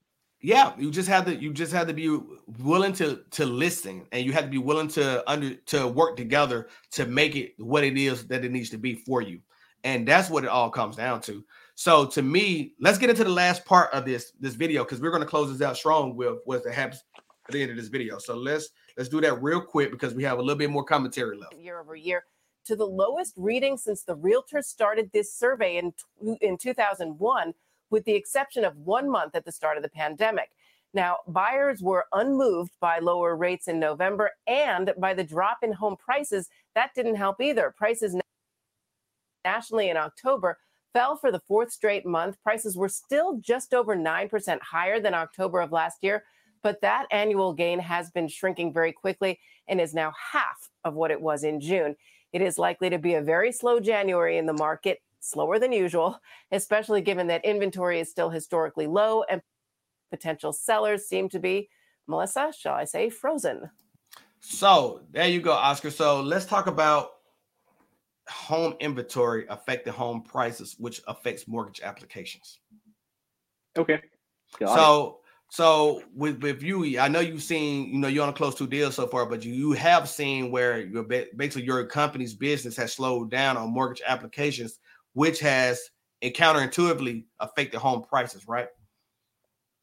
yeah 0.46 0.72
you 0.78 0.90
just 0.90 1.08
have 1.08 1.24
to 1.24 1.34
you 1.34 1.52
just 1.52 1.72
have 1.72 1.86
to 1.86 1.92
be 1.92 2.18
willing 2.58 2.92
to 2.92 3.20
to 3.30 3.44
listen 3.44 4.06
and 4.12 4.24
you 4.24 4.32
have 4.32 4.44
to 4.44 4.50
be 4.50 4.58
willing 4.58 4.88
to 4.88 5.28
under 5.30 5.54
to 5.54 5.86
work 5.86 6.16
together 6.16 6.68
to 6.90 7.04
make 7.06 7.34
it 7.36 7.54
what 7.58 7.82
it 7.84 7.98
is 7.98 8.26
that 8.26 8.44
it 8.44 8.52
needs 8.52 8.70
to 8.70 8.78
be 8.78 8.94
for 8.94 9.20
you 9.20 9.40
and 9.84 10.06
that's 10.06 10.30
what 10.30 10.44
it 10.44 10.50
all 10.50 10.70
comes 10.70 10.96
down 10.96 11.20
to 11.20 11.44
So 11.76 12.06
to 12.06 12.22
me, 12.22 12.74
let's 12.80 12.96
get 12.96 13.10
into 13.10 13.22
the 13.22 13.30
last 13.30 13.64
part 13.64 13.92
of 13.92 14.04
this 14.06 14.32
this 14.40 14.54
video 14.54 14.82
because 14.82 15.00
we're 15.00 15.10
going 15.10 15.22
to 15.22 15.28
close 15.28 15.52
this 15.52 15.64
out 15.64 15.76
strong 15.76 16.16
with 16.16 16.38
what 16.46 16.66
happens 16.66 17.04
at 17.46 17.52
the 17.52 17.62
end 17.62 17.70
of 17.70 17.76
this 17.76 17.88
video. 17.88 18.18
So 18.18 18.34
let's 18.34 18.70
let's 18.96 19.10
do 19.10 19.20
that 19.20 19.42
real 19.42 19.60
quick 19.60 19.90
because 19.90 20.14
we 20.14 20.24
have 20.24 20.38
a 20.38 20.42
little 20.42 20.58
bit 20.58 20.70
more 20.70 20.84
commentary 20.84 21.36
left. 21.36 21.54
Year 21.54 21.78
over 21.78 21.94
year 21.94 22.24
to 22.64 22.76
the 22.76 22.86
lowest 22.86 23.34
reading 23.36 23.76
since 23.76 24.02
the 24.02 24.16
realtors 24.16 24.64
started 24.64 25.10
this 25.12 25.32
survey 25.32 25.76
in 25.76 25.92
in 26.40 26.56
2001 26.56 27.54
with 27.90 28.04
the 28.04 28.14
exception 28.14 28.64
of 28.64 28.76
1 28.78 29.08
month 29.08 29.34
at 29.34 29.44
the 29.44 29.52
start 29.52 29.76
of 29.76 29.82
the 29.82 29.88
pandemic. 29.88 30.50
Now, 30.94 31.18
buyers 31.26 31.82
were 31.82 32.06
unmoved 32.12 32.72
by 32.80 33.00
lower 33.00 33.36
rates 33.36 33.68
in 33.68 33.78
November 33.78 34.30
and 34.46 34.94
by 34.98 35.14
the 35.14 35.24
drop 35.24 35.58
in 35.62 35.72
home 35.72 35.96
prices. 35.96 36.48
That 36.74 36.92
didn't 36.94 37.16
help 37.16 37.40
either. 37.40 37.74
Prices 37.76 38.16
nationally 39.44 39.90
in 39.90 39.96
October 39.96 40.58
fell 40.92 41.16
for 41.16 41.30
the 41.30 41.40
fourth 41.40 41.70
straight 41.70 42.06
month. 42.06 42.36
Prices 42.42 42.76
were 42.76 42.88
still 42.88 43.38
just 43.38 43.74
over 43.74 43.94
9% 43.94 44.60
higher 44.62 44.98
than 44.98 45.12
October 45.12 45.60
of 45.60 45.70
last 45.70 45.98
year, 46.02 46.24
but 46.62 46.80
that 46.80 47.06
annual 47.10 47.52
gain 47.52 47.78
has 47.78 48.10
been 48.10 48.26
shrinking 48.26 48.72
very 48.72 48.92
quickly 48.92 49.38
and 49.68 49.80
is 49.80 49.92
now 49.92 50.12
half 50.32 50.70
of 50.84 50.94
what 50.94 51.10
it 51.10 51.20
was 51.20 51.44
in 51.44 51.60
June. 51.60 51.94
It 52.32 52.40
is 52.40 52.58
likely 52.58 52.88
to 52.90 52.98
be 52.98 53.14
a 53.14 53.20
very 53.20 53.52
slow 53.52 53.80
January 53.80 54.38
in 54.38 54.46
the 54.46 54.52
market, 54.54 55.00
slower 55.20 55.58
than 55.58 55.72
usual, 55.72 56.18
especially 56.52 57.00
given 57.00 57.26
that 57.28 57.44
inventory 57.44 58.00
is 58.00 58.10
still 58.10 58.30
historically 58.30 58.86
low 58.86 59.22
and 59.24 59.40
potential 60.10 60.52
sellers 60.52 61.06
seem 61.06 61.28
to 61.30 61.38
be, 61.38 61.68
Melissa, 62.06 62.52
shall 62.56 62.74
I 62.74 62.84
say, 62.84 63.10
frozen. 63.10 63.70
So 64.40 65.00
there 65.10 65.26
you 65.26 65.40
go, 65.40 65.52
Oscar. 65.52 65.90
So 65.90 66.20
let's 66.20 66.46
talk 66.46 66.66
about 66.66 67.10
home 68.28 68.74
inventory 68.80 69.46
affecting 69.48 69.92
home 69.92 70.22
prices, 70.22 70.76
which 70.78 71.00
affects 71.06 71.48
mortgage 71.48 71.80
applications. 71.80 72.60
Okay. 73.76 74.00
Got 74.58 74.76
so 74.76 75.06
it. 75.08 75.54
so 75.54 76.02
with 76.14 76.42
with 76.42 76.62
you, 76.62 76.98
I 76.98 77.08
know 77.08 77.20
you've 77.20 77.42
seen, 77.42 77.88
you 77.88 77.98
know, 77.98 78.08
you're 78.08 78.22
on 78.22 78.28
a 78.28 78.32
close 78.32 78.54
two 78.54 78.66
deals 78.66 78.94
so 78.94 79.06
far, 79.06 79.26
but 79.26 79.44
you, 79.44 79.52
you 79.52 79.72
have 79.72 80.08
seen 80.08 80.50
where 80.50 80.80
your 80.80 81.02
basically 81.02 81.64
your 81.64 81.84
company's 81.86 82.34
business 82.34 82.76
has 82.76 82.92
slowed 82.92 83.30
down 83.30 83.56
on 83.56 83.70
mortgage 83.70 84.02
applications, 84.06 84.78
which 85.16 85.40
has 85.40 85.80
counterintuitively 86.22 87.24
affected 87.40 87.78
home 87.78 88.02
prices, 88.02 88.46
right? 88.46 88.68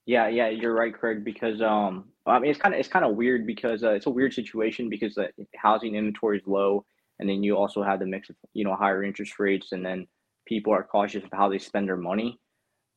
Yeah, 0.06 0.28
yeah, 0.28 0.50
you're 0.50 0.76
right, 0.76 0.94
Craig. 0.94 1.24
Because 1.24 1.60
um, 1.60 2.10
I 2.28 2.38
mean, 2.38 2.52
it's 2.52 2.60
kind 2.60 2.76
of 2.76 2.80
it's 2.80 2.88
kind 2.88 3.04
of 3.04 3.16
weird 3.16 3.48
because 3.48 3.84
uh, 3.84 3.94
it's 3.94 4.06
a 4.06 4.12
weird 4.12 4.36
situation 4.36 4.90
because 4.90 5.16
the 5.16 5.32
housing 5.56 5.96
inventory 5.96 6.38
is 6.38 6.44
low, 6.46 6.86
and 7.18 7.28
then 7.28 7.42
you 7.42 7.58
also 7.58 7.82
have 7.82 8.00
the 8.00 8.06
mix 8.06 8.30
of 8.30 8.36
you 8.54 8.64
know 8.64 8.76
higher 8.76 9.04
interest 9.04 9.40
rates, 9.40 9.72
and 9.72 9.84
then 9.84 10.08
people 10.46 10.72
are 10.72 10.84
cautious 10.84 11.24
of 11.24 11.32
how 11.34 11.50
they 11.50 11.58
spend 11.58 11.88
their 11.88 11.98
money. 11.98 12.40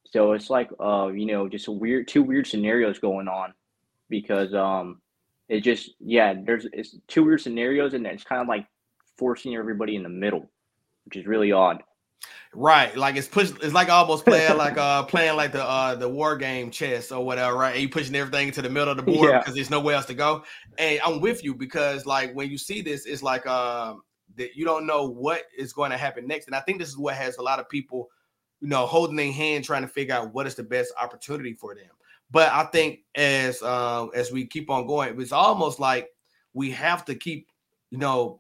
So 0.05 0.33
it's 0.33 0.51
like 0.51 0.69
uh, 0.79 1.09
you 1.09 1.25
know, 1.25 1.49
just 1.49 1.69
a 1.69 1.73
weird 1.73 2.07
two 2.07 2.23
weird 2.23 2.47
scenarios 2.47 2.99
going 2.99 3.29
on 3.29 3.55
because 4.11 4.53
um, 4.53 5.01
it 5.49 5.61
just 5.61 5.93
yeah, 6.01 6.35
there's 6.45 6.67
it's 6.71 6.97
two 7.09 7.25
weird 7.25 7.41
scenarios, 7.41 7.95
and 7.95 8.07
it's 8.07 8.25
kind 8.25 8.43
of 8.43 8.49
like 8.49 8.67
forcing 9.17 9.57
everybody 9.57 9.97
in 9.97 10.03
the 10.03 10.11
middle, 10.11 10.51
which 11.07 11.17
is 11.17 11.27
really 11.27 11.51
odd. 11.51 11.83
Right, 12.55 12.97
like 12.97 13.17
it's 13.17 13.29
push. 13.29 13.53
It's 13.63 13.75
like 13.75 13.91
almost 13.91 14.25
playing 14.27 14.57
like 14.57 14.79
uh 14.79 15.03
playing 15.03 15.37
like 15.37 15.53
the 15.53 15.63
uh 15.63 15.95
the 15.95 16.09
war 16.09 16.37
game 16.37 16.71
chess 16.71 17.13
or 17.13 17.25
whatever. 17.25 17.57
Right, 17.57 17.75
and 17.75 17.83
you 17.83 17.89
pushing 17.89 18.15
everything 18.15 18.49
into 18.49 18.63
the 18.63 18.71
middle 18.71 18.89
of 18.89 18.97
the 18.97 19.03
board 19.03 19.31
yeah. 19.31 19.39
because 19.39 19.55
there's 19.55 19.71
nowhere 19.71 19.97
else 19.97 20.07
to 20.07 20.15
go. 20.15 20.43
And 20.79 21.01
I'm 21.05 21.21
with 21.21 21.45
you 21.45 21.55
because 21.55 22.07
like 22.07 22.33
when 22.35 22.51
you 22.51 22.57
see 22.57 22.81
this, 22.81 23.05
it's 23.05 23.23
like 23.23 23.47
um 23.47 24.03
that 24.37 24.57
you 24.57 24.65
don't 24.65 24.87
know 24.87 25.07
what 25.07 25.43
is 25.57 25.73
going 25.73 25.91
to 25.91 25.97
happen 25.97 26.27
next. 26.27 26.47
And 26.47 26.55
I 26.55 26.61
think 26.61 26.79
this 26.79 26.89
is 26.89 26.99
what 26.99 27.15
has 27.15 27.37
a 27.37 27.43
lot 27.43 27.59
of 27.61 27.69
people, 27.69 28.09
you 28.61 28.69
know, 28.69 28.87
holding 28.87 29.17
their 29.17 29.33
hand 29.33 29.65
trying 29.65 29.83
to 29.83 29.89
figure 29.89 30.15
out 30.15 30.33
what 30.33 30.47
is 30.47 30.55
the 30.55 30.63
best 30.63 30.93
opportunity 31.01 31.55
for 31.55 31.75
them. 31.75 31.91
But 32.31 32.51
I 32.53 32.65
think 32.65 33.01
as 33.15 33.63
um 33.63 34.11
as 34.15 34.33
we 34.33 34.47
keep 34.47 34.71
on 34.71 34.87
going, 34.87 35.21
it's 35.21 35.33
almost 35.33 35.79
like 35.79 36.09
we 36.55 36.71
have 36.71 37.05
to 37.05 37.15
keep, 37.15 37.51
you 37.91 37.99
know, 37.99 38.39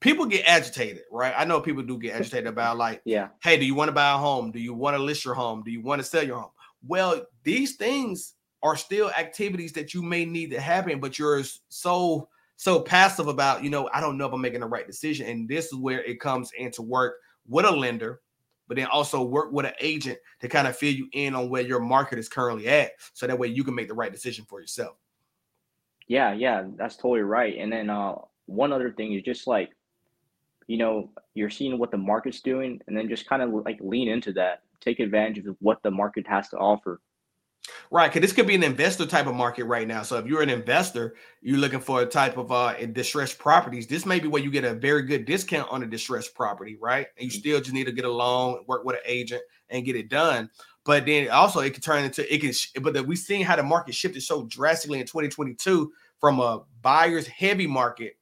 people 0.00 0.26
get 0.26 0.46
agitated, 0.46 1.02
right? 1.10 1.34
I 1.36 1.44
know 1.44 1.60
people 1.60 1.82
do 1.82 1.98
get 1.98 2.14
agitated 2.14 2.46
about 2.46 2.76
like, 2.76 3.02
yeah, 3.04 3.28
hey, 3.42 3.58
do 3.58 3.64
you 3.64 3.74
want 3.74 3.88
to 3.88 3.92
buy 3.92 4.12
a 4.12 4.16
home? 4.16 4.50
Do 4.50 4.60
you 4.60 4.74
want 4.74 4.96
to 4.96 5.02
list 5.02 5.24
your 5.24 5.34
home? 5.34 5.62
Do 5.64 5.70
you 5.70 5.82
want 5.82 6.00
to 6.00 6.06
sell 6.06 6.24
your 6.24 6.38
home? 6.38 6.50
Well, 6.86 7.26
these 7.42 7.76
things 7.76 8.34
are 8.62 8.76
still 8.76 9.10
activities 9.10 9.72
that 9.72 9.94
you 9.94 10.02
may 10.02 10.24
need 10.24 10.50
to 10.50 10.60
happen, 10.60 11.00
but 11.00 11.18
you're 11.18 11.42
so 11.68 12.28
so 12.56 12.80
passive 12.80 13.28
about, 13.28 13.62
you 13.62 13.70
know, 13.70 13.88
I 13.94 14.00
don't 14.00 14.18
know 14.18 14.26
if 14.26 14.32
I'm 14.32 14.40
making 14.40 14.60
the 14.60 14.66
right 14.66 14.86
decision. 14.86 15.28
And 15.28 15.48
this 15.48 15.66
is 15.66 15.76
where 15.76 16.02
it 16.02 16.18
comes 16.18 16.50
into 16.58 16.82
work 16.82 17.18
with 17.46 17.64
a 17.64 17.70
lender, 17.70 18.20
but 18.66 18.76
then 18.76 18.86
also 18.86 19.22
work 19.22 19.52
with 19.52 19.64
an 19.64 19.74
agent 19.80 20.18
to 20.40 20.48
kind 20.48 20.66
of 20.66 20.76
fill 20.76 20.92
you 20.92 21.08
in 21.12 21.36
on 21.36 21.50
where 21.50 21.62
your 21.62 21.78
market 21.78 22.18
is 22.18 22.28
currently 22.28 22.66
at. 22.66 22.92
So 23.12 23.28
that 23.28 23.38
way 23.38 23.46
you 23.46 23.62
can 23.62 23.76
make 23.76 23.86
the 23.86 23.94
right 23.94 24.12
decision 24.12 24.44
for 24.44 24.60
yourself. 24.60 24.96
Yeah, 26.08 26.32
yeah, 26.32 26.64
that's 26.74 26.96
totally 26.96 27.20
right. 27.20 27.56
And 27.58 27.72
then 27.72 27.90
uh 27.90 28.16
one 28.46 28.72
other 28.72 28.90
thing 28.90 29.12
is 29.12 29.22
just 29.22 29.46
like 29.46 29.70
you 30.68 30.76
know, 30.76 31.10
you're 31.34 31.50
seeing 31.50 31.76
what 31.78 31.90
the 31.90 31.96
market's 31.96 32.40
doing 32.40 32.80
and 32.86 32.96
then 32.96 33.08
just 33.08 33.26
kind 33.26 33.42
of 33.42 33.50
like 33.64 33.78
lean 33.80 34.08
into 34.08 34.32
that, 34.34 34.62
take 34.80 35.00
advantage 35.00 35.44
of 35.46 35.56
what 35.60 35.82
the 35.82 35.90
market 35.90 36.26
has 36.28 36.48
to 36.50 36.56
offer. 36.56 37.00
Right, 37.90 38.12
because 38.12 38.22
this 38.22 38.32
could 38.32 38.46
be 38.46 38.54
an 38.54 38.62
investor 38.62 39.04
type 39.04 39.26
of 39.26 39.34
market 39.34 39.64
right 39.64 39.86
now. 39.86 40.02
So 40.02 40.18
if 40.18 40.26
you're 40.26 40.42
an 40.42 40.50
investor, 40.50 41.16
you're 41.42 41.58
looking 41.58 41.80
for 41.80 42.02
a 42.02 42.06
type 42.06 42.36
of 42.36 42.52
uh 42.52 42.74
distressed 42.86 43.38
properties. 43.38 43.86
This 43.86 44.06
may 44.06 44.20
be 44.20 44.28
where 44.28 44.42
you 44.42 44.50
get 44.50 44.64
a 44.64 44.74
very 44.74 45.02
good 45.02 45.24
discount 45.24 45.70
on 45.70 45.82
a 45.82 45.86
distressed 45.86 46.34
property, 46.34 46.76
right? 46.80 47.06
And 47.18 47.30
you 47.30 47.36
mm. 47.36 47.40
still 47.40 47.58
just 47.60 47.72
need 47.72 47.84
to 47.84 47.92
get 47.92 48.04
a 48.04 48.12
loan, 48.12 48.64
work 48.66 48.84
with 48.84 48.96
an 48.96 49.02
agent, 49.06 49.42
and 49.70 49.84
get 49.84 49.96
it 49.96 50.08
done. 50.08 50.50
But 50.84 51.06
then 51.06 51.28
also 51.30 51.60
it 51.60 51.72
can 51.72 51.82
turn 51.82 52.04
into 52.04 52.32
it 52.32 52.40
can. 52.40 52.52
But 52.82 52.94
the, 52.94 53.02
we've 53.02 53.18
seen 53.18 53.44
how 53.44 53.56
the 53.56 53.62
market 53.62 53.94
shifted 53.94 54.22
so 54.22 54.44
drastically 54.44 55.00
in 55.00 55.06
2022 55.06 55.92
from 56.20 56.40
a 56.40 56.62
buyer's 56.82 57.26
heavy 57.26 57.66
market 57.66 58.17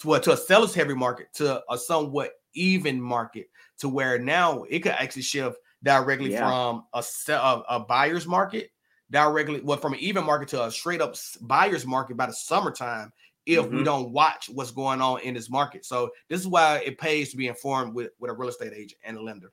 to 0.00 0.14
a, 0.14 0.20
to 0.20 0.32
a 0.32 0.36
seller's 0.36 0.74
heavy 0.74 0.94
market 0.94 1.28
to 1.34 1.62
a 1.70 1.78
somewhat 1.78 2.32
even 2.54 3.00
market 3.00 3.46
to 3.78 3.88
where 3.88 4.18
now 4.18 4.62
it 4.64 4.80
could 4.80 4.92
actually 4.92 5.22
shift 5.22 5.56
directly 5.82 6.32
yeah. 6.32 6.46
from 6.46 6.84
a, 6.92 7.02
a, 7.32 7.62
a 7.68 7.80
buyer's 7.80 8.26
market 8.26 8.70
directly 9.10 9.60
well 9.60 9.78
from 9.78 9.92
an 9.92 10.00
even 10.00 10.24
market 10.24 10.48
to 10.48 10.64
a 10.64 10.70
straight 10.70 11.00
up 11.00 11.14
buyer's 11.42 11.86
market 11.86 12.16
by 12.16 12.26
the 12.26 12.32
summertime 12.32 13.12
if 13.46 13.66
mm-hmm. 13.66 13.78
we 13.78 13.84
don't 13.84 14.12
watch 14.12 14.48
what's 14.52 14.70
going 14.70 15.00
on 15.00 15.20
in 15.20 15.34
this 15.34 15.50
market. 15.50 15.84
So 15.84 16.10
this 16.28 16.40
is 16.40 16.46
why 16.46 16.82
it 16.84 16.98
pays 16.98 17.30
to 17.30 17.36
be 17.36 17.48
informed 17.48 17.94
with, 17.94 18.10
with 18.18 18.30
a 18.30 18.34
real 18.34 18.50
estate 18.50 18.72
agent 18.74 19.00
and 19.04 19.16
a 19.16 19.22
lender. 19.22 19.52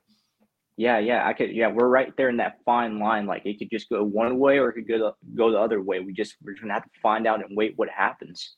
Yeah, 0.76 0.98
yeah, 0.98 1.26
I 1.26 1.32
could. 1.32 1.50
Yeah, 1.50 1.68
we're 1.68 1.88
right 1.88 2.16
there 2.16 2.28
in 2.28 2.36
that 2.36 2.58
fine 2.64 3.00
line. 3.00 3.26
Like 3.26 3.44
it 3.44 3.58
could 3.58 3.70
just 3.70 3.88
go 3.88 4.04
one 4.04 4.38
way 4.38 4.58
or 4.58 4.68
it 4.68 4.74
could 4.74 4.86
go 4.86 4.98
the, 4.98 5.34
go 5.34 5.50
the 5.50 5.58
other 5.58 5.82
way. 5.82 5.98
We 5.98 6.12
just 6.12 6.36
we're 6.40 6.54
gonna 6.54 6.74
have 6.74 6.84
to 6.84 7.00
find 7.02 7.26
out 7.26 7.44
and 7.44 7.56
wait 7.56 7.72
what 7.74 7.88
happens. 7.88 8.57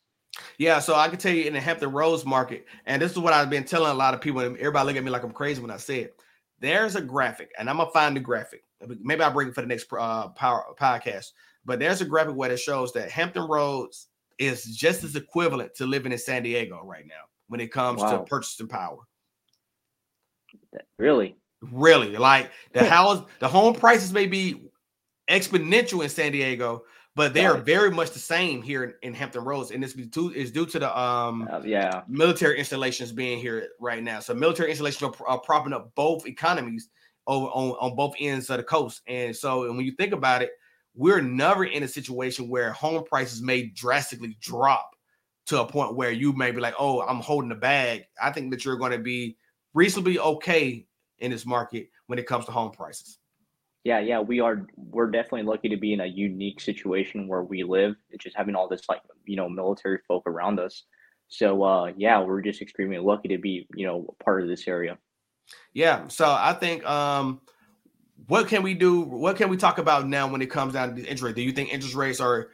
Yeah, 0.59 0.79
so 0.79 0.95
I 0.95 1.09
can 1.09 1.19
tell 1.19 1.33
you 1.33 1.45
in 1.45 1.53
the 1.53 1.61
Hampton 1.61 1.93
Roads 1.93 2.25
market, 2.25 2.67
and 2.87 3.01
this 3.01 3.13
is 3.13 3.19
what 3.19 3.33
I've 3.33 3.51
been 3.51 3.65
telling 3.65 3.91
a 3.91 3.95
lot 3.95 4.15
of 4.15 4.21
people. 4.21 4.41
And 4.41 4.57
everybody 4.57 4.87
look 4.87 4.97
at 4.97 5.05
me 5.05 5.11
like 5.11 5.23
I'm 5.23 5.33
crazy 5.33 5.61
when 5.61 5.71
I 5.71 5.77
say 5.77 6.01
it. 6.01 6.21
There's 6.59 6.97
a 6.97 7.01
graphic, 7.01 7.51
and 7.59 7.71
I'm 7.71 7.79
gonna 7.79 7.91
find 7.91 8.17
the 8.17 8.21
graphic. 8.21 8.65
Maybe 9.03 9.23
I'll 9.23 9.33
bring 9.33 9.49
it 9.49 9.55
for 9.55 9.61
the 9.63 9.67
next 9.67 9.87
uh, 9.93 10.29
power 10.29 10.65
podcast. 10.79 11.27
But 11.65 11.79
there's 11.79 12.01
a 12.01 12.07
graphic 12.07 12.35
where 12.35 12.51
it 12.51 12.59
shows 12.59 12.93
that 12.95 13.11
Hampton 13.11 13.47
Roads 13.47 14.09
is 14.39 14.65
just 14.65 15.05
as 15.05 15.17
equivalent 15.17 15.75
to 15.77 15.87
living 15.87 16.13
in 16.13 16.19
San 16.19 16.43
Diego 16.43 16.81
right 16.85 17.07
now 17.07 17.25
when 17.49 17.61
it 17.61 17.71
comes 17.71 18.01
wow. 18.01 18.19
to 18.19 18.25
purchasing 18.25 18.69
power. 18.69 18.99
Really? 20.99 21.37
Really? 21.61 22.17
Like 22.17 22.51
the 22.73 22.85
house, 22.85 23.23
the 23.39 23.49
home 23.49 23.75
prices 23.75 24.13
may 24.13 24.27
be 24.27 24.71
exponential 25.29 26.03
in 26.03 26.09
San 26.09 26.33
Diego, 26.33 26.85
but 27.17 27.35
they 27.35 27.45
are 27.45 27.57
very 27.57 27.91
much 27.91 28.11
the 28.11 28.19
same 28.19 28.63
here 28.63 28.85
in, 28.85 28.95
in 29.03 29.15
Hampton 29.15 29.45
Roads, 29.45 29.71
and 29.71 29.83
it's 29.83 29.95
due 29.95 30.31
is 30.31 30.51
due 30.53 30.67
to 30.67 30.79
the 30.79 30.99
um 30.99 31.49
uh, 31.51 31.61
yeah 31.65 32.03
military 32.09 32.59
installations 32.59 33.13
being 33.13 33.39
here 33.39 33.69
right 33.81 34.03
now. 34.03 34.21
So 34.21 34.35
military 34.35 34.71
installations 34.71 35.03
are, 35.03 35.29
are 35.29 35.41
propping 35.41 35.73
up 35.73 35.95
both 35.95 36.27
economies 36.27 36.89
over 37.27 37.47
on, 37.47 37.71
on 37.81 37.97
both 37.97 38.15
ends 38.21 38.49
of 38.51 38.59
the 38.59 38.63
coast, 38.63 39.03
and 39.07 39.35
so 39.35 39.65
and 39.65 39.77
when 39.77 39.87
you 39.87 39.93
think 39.93 40.13
about 40.13 40.43
it, 40.43 40.51
we're 40.95 41.21
never 41.21 41.65
in 41.65 41.83
a 41.83 41.89
situation 41.89 42.49
where 42.49 42.73
home 42.73 43.05
prices 43.05 43.43
may 43.43 43.67
drastically 43.67 44.37
drop 44.41 44.91
to 45.47 45.61
a 45.61 45.67
point 45.67 45.97
where 45.97 46.13
you 46.13 46.33
may 46.33 46.53
be 46.53 46.61
like, 46.61 46.75
oh, 46.79 47.01
I'm 47.03 47.21
holding 47.21 47.49
the 47.49 47.57
bag. 47.57 48.05
I 48.23 48.31
think 48.31 48.51
that 48.53 48.65
you're 48.65 48.77
going 48.77 48.93
to 48.93 48.99
be 48.99 49.37
reasonably 49.75 50.19
okay 50.19 50.87
in 51.19 51.31
this 51.31 51.47
market 51.47 51.89
when 52.07 52.19
it 52.19 52.27
comes 52.27 52.47
to 52.47 52.53
home 52.53 52.71
prices. 52.71 53.19
Yeah, 53.85 54.01
yeah, 54.01 54.21
we 54.21 54.41
are. 54.41 54.67
We're 54.77 55.11
definitely 55.11 55.45
lucky 55.45 55.71
to 55.71 55.77
be 55.77 55.95
in 55.95 56.01
a 56.01 56.07
unique 56.07 56.61
situation 56.61 57.27
where 57.27 57.43
we 57.43 57.63
live. 57.63 57.95
It's 58.11 58.25
just 58.25 58.37
having 58.37 58.55
all 58.55 58.69
this 58.69 58.83
like 58.89 59.01
you 59.25 59.37
know 59.37 59.49
military 59.49 59.99
folk 60.07 60.25
around 60.27 60.61
us. 60.61 60.85
So 61.29 61.63
uh, 61.63 61.93
yeah, 61.97 62.21
we're 62.23 62.43
just 62.43 62.61
extremely 62.61 62.99
lucky 62.99 63.29
to 63.29 63.39
be 63.39 63.67
you 63.75 63.87
know 63.87 64.15
part 64.23 64.43
of 64.43 64.49
this 64.49 64.69
area. 64.69 64.99
Yeah. 65.73 66.09
So 66.09 66.27
I 66.27 66.53
think 66.53 66.85
um, 66.85 67.41
what 68.27 68.49
can 68.49 68.63
we 68.63 68.75
do? 68.75 69.01
What 69.01 69.37
can 69.37 69.49
we 69.49 69.57
talk 69.57 69.79
about 69.79 70.07
now 70.07 70.29
when 70.29 70.43
it 70.43 70.51
comes 70.51 70.75
down 70.75 70.95
to 70.95 71.01
interest 71.01 71.23
rate? 71.23 71.37
Do 71.37 71.43
you 71.43 71.53
think 71.53 71.73
interest 71.73 71.95
rates 71.95 72.21
are? 72.21 72.49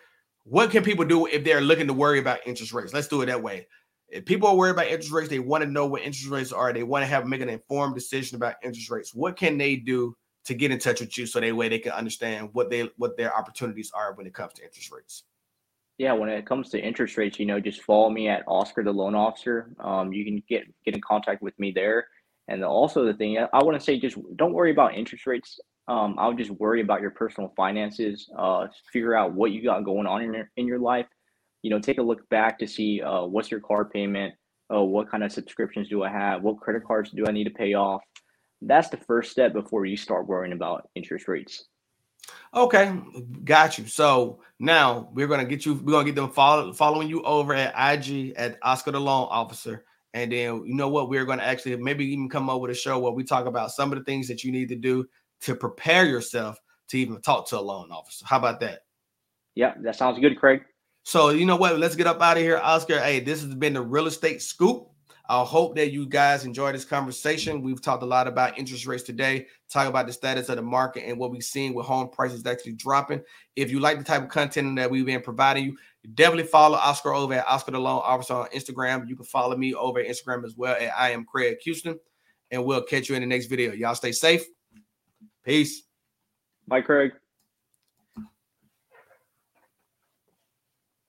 What 0.45 0.71
can 0.71 0.85
people 0.85 1.05
do 1.05 1.27
if 1.27 1.43
they're 1.43 1.61
looking 1.61 1.89
to 1.89 1.93
worry 1.93 2.21
about 2.21 2.39
interest 2.47 2.73
rates? 2.73 2.95
Let's 2.95 3.09
do 3.09 3.21
it 3.23 3.27
that 3.27 3.43
way. 3.43 3.67
If 4.09 4.25
people 4.27 4.49
are 4.49 4.55
worried 4.55 4.71
about 4.71 4.87
interest 4.87 5.11
rates, 5.11 5.29
they 5.29 5.41
want 5.41 5.65
to 5.65 5.69
know 5.69 5.87
what 5.87 6.03
interest 6.03 6.29
rates 6.29 6.53
are. 6.53 6.73
They 6.73 6.85
want 6.85 7.03
to 7.03 7.07
have 7.07 7.27
make 7.27 7.41
an 7.41 7.49
informed 7.49 7.97
decision 7.97 8.37
about 8.37 8.55
interest 8.63 8.89
rates. 8.89 9.13
What 9.13 9.37
can 9.37 9.59
they 9.59 9.75
do 9.75 10.17
to 10.47 10.55
get 10.55 10.71
in 10.71 10.79
touch 10.79 11.01
with 11.01 11.19
you 11.19 11.27
so 11.27 11.41
that 11.41 11.55
way 11.55 11.69
they 11.69 11.79
can 11.79 11.93
understand 11.93 12.51
what 12.53 12.71
they 12.71 12.89
what 12.97 13.17
their 13.17 13.37
opportunities 13.37 13.91
are 13.95 14.15
when 14.15 14.27
it 14.27 14.35
comes 14.35 14.55
to 14.55 14.65
interest 14.65 14.93
rates? 14.93 15.25
Yeah, 15.99 16.13
when 16.13 16.29
it 16.29 16.47
comes 16.47 16.69
to 16.71 16.81
interest 16.81 17.17
rates, 17.17 17.39
you 17.39 17.47
know, 17.47 17.59
just 17.59 17.83
follow 17.83 18.11
me 18.11 18.29
at 18.29 18.45
Oscar 18.47 18.85
the 18.85 18.93
Loan 18.93 19.15
Officer. 19.15 19.75
Um, 19.81 20.13
you 20.13 20.25
can 20.25 20.43
get 20.49 20.65
get 20.85 20.95
in 20.95 21.01
contact 21.01 21.43
with 21.43 21.59
me 21.59 21.73
there. 21.73 22.07
And 22.49 22.65
also 22.65 23.05
the 23.05 23.15
thing 23.15 23.39
I 23.39 23.65
want 23.65 23.79
to 23.79 23.85
say, 23.85 23.99
just 23.99 24.17
don't 24.37 24.53
worry 24.53 24.71
about 24.71 24.95
interest 24.95 25.27
rates. 25.27 25.59
Um, 25.89 26.17
I'll 26.19 26.33
just 26.33 26.51
worry 26.51 26.81
about 26.81 27.01
your 27.01 27.11
personal 27.11 27.53
finances. 27.57 28.29
Uh, 28.37 28.69
figure 28.93 29.15
out 29.15 29.33
what 29.33 29.51
you 29.51 29.63
got 29.65 29.85
going 29.85 30.07
on 30.07 30.23
in 30.23 30.33
your 30.33 30.51
in 30.57 30.67
your 30.67 30.79
life. 30.79 31.07
You 31.63 31.71
know, 31.71 31.81
take 31.81 31.99
a 31.99 32.03
look 32.03 32.29
back 32.29 32.59
to 32.61 32.69
see 32.69 33.01
uh, 33.01 33.25
what's 33.25 33.51
your 33.51 33.61
car 33.61 33.85
payment. 33.85 34.35
Uh, 34.73 34.83
what 34.83 35.11
kind 35.11 35.25
of 35.25 35.33
subscriptions 35.33 35.89
do 35.89 36.03
I 36.03 36.09
have? 36.09 36.43
What 36.43 36.61
credit 36.61 36.85
cards 36.85 37.11
do 37.11 37.25
I 37.27 37.33
need 37.33 37.45
to 37.45 37.51
pay 37.51 37.75
off? 37.75 38.03
That's 38.63 38.89
the 38.89 38.97
first 38.97 39.31
step 39.31 39.53
before 39.53 39.85
you 39.87 39.97
start 39.97 40.27
worrying 40.27 40.53
about 40.53 40.89
interest 40.95 41.29
rates. 41.29 41.65
Okay, 42.55 42.99
got 43.45 43.79
you. 43.79 43.87
So 43.87 44.41
now 44.59 45.11
we're 45.13 45.27
gonna 45.27 45.45
get 45.45 45.67
you. 45.67 45.75
We're 45.75 45.93
gonna 45.93 46.07
get 46.07 46.15
them 46.15 46.31
follow, 46.31 46.73
following 46.73 47.09
you 47.09 47.23
over 47.23 47.55
at 47.55 47.75
IG 47.77 48.33
at 48.37 48.59
Oscar 48.63 48.93
the 48.93 49.01
Loan 49.01 49.29
Officer, 49.31 49.85
and 50.15 50.33
then 50.33 50.65
you 50.67 50.75
know 50.75 50.89
what? 50.89 51.09
We're 51.09 51.25
gonna 51.25 51.43
actually 51.43 51.77
maybe 51.77 52.05
even 52.07 52.29
come 52.29 52.49
up 52.49 52.61
with 52.61 52.71
a 52.71 52.75
show 52.75 52.99
where 52.99 53.13
we 53.13 53.25
talk 53.25 53.47
about 53.47 53.71
some 53.71 53.93
of 53.93 53.99
the 53.99 54.05
things 54.05 54.27
that 54.29 54.43
you 54.43 54.51
need 54.51 54.69
to 54.71 54.77
do 54.77 55.07
to 55.43 55.55
prepare 55.55 56.07
yourself 56.07 56.59
to 56.89 56.99
even 56.99 57.21
talk 57.21 57.49
to 57.49 57.59
a 57.59 57.61
loan 57.61 57.91
officer. 57.93 58.25
How 58.27 58.39
about 58.39 58.61
that? 58.61 58.81
Yeah, 59.55 59.75
that 59.83 59.97
sounds 59.97 60.19
good, 60.19 60.39
Craig. 60.39 60.63
So 61.05 61.29
you 61.29 61.47
know 61.47 61.57
what? 61.57 61.79
Let's 61.79 61.97
get 61.97 62.07
up 62.07 62.21
out 62.21 62.37
of 62.37 62.43
here, 62.43 62.59
Oscar. 62.59 62.99
Hey, 62.99 63.21
this 63.21 63.43
has 63.43 63.55
been 63.55 63.75
the 63.75 63.83
real 63.83 64.07
estate 64.07 64.43
scoop. 64.43 64.89
I 65.29 65.43
hope 65.43 65.75
that 65.77 65.93
you 65.93 66.07
guys 66.07 66.45
enjoy 66.45 66.73
this 66.73 66.85
conversation. 66.85 67.63
We've 67.63 67.83
talked 67.83 68.03
a 68.03 68.07
lot 68.07 68.29
about 68.29 68.59
interest 68.59 68.87
rates 68.87 69.03
today, 69.03 69.47
talk 69.69 69.89
about 69.89 70.07
the 70.07 70.13
status 70.13 70.49
of 70.49 70.57
the 70.57 70.63
market 70.63 71.05
and 71.07 71.19
what 71.19 71.31
we've 71.31 71.43
seen 71.43 71.75
with 71.75 71.87
home 71.87 72.09
prices 72.11 72.47
actually 72.47 72.75
dropping. 72.75 73.23
If 73.57 73.71
you 73.71 73.81
like 73.81 73.99
the 73.99 74.05
type 74.05 74.23
of 74.23 74.29
content 74.29 74.77
that 74.77 74.91
we've 74.91 75.07
been 75.07 75.21
providing 75.21 75.65
you, 75.65 75.77
definitely 76.15 76.45
follow 76.45 76.79
Oscar 76.79 77.13
over 77.13 77.35
at 77.35 77.47
Oscar 77.47 77.73
the 77.73 77.81
Loan 77.81 78.03
Officer 78.05 78.35
on 78.35 78.47
Instagram. 78.49 79.09
You 79.09 79.17
can 79.17 79.25
follow 79.25 79.57
me 79.57 79.75
over 79.75 79.99
at 79.99 80.07
Instagram 80.07 80.45
as 80.45 80.57
well 80.57 80.77
at 80.79 80.93
I 80.97 81.11
am 81.11 81.25
Craig 81.25 81.59
Houston. 81.63 81.99
And 82.53 82.65
we'll 82.65 82.83
catch 82.83 83.09
you 83.09 83.17
in 83.17 83.23
the 83.23 83.27
next 83.27 83.47
video. 83.47 83.73
Y'all 83.73 83.97
stay 83.97 84.13
safe. 84.13 84.45
Peace. 85.45 85.83
Bye, 86.69 86.81
Craig. 86.81 87.13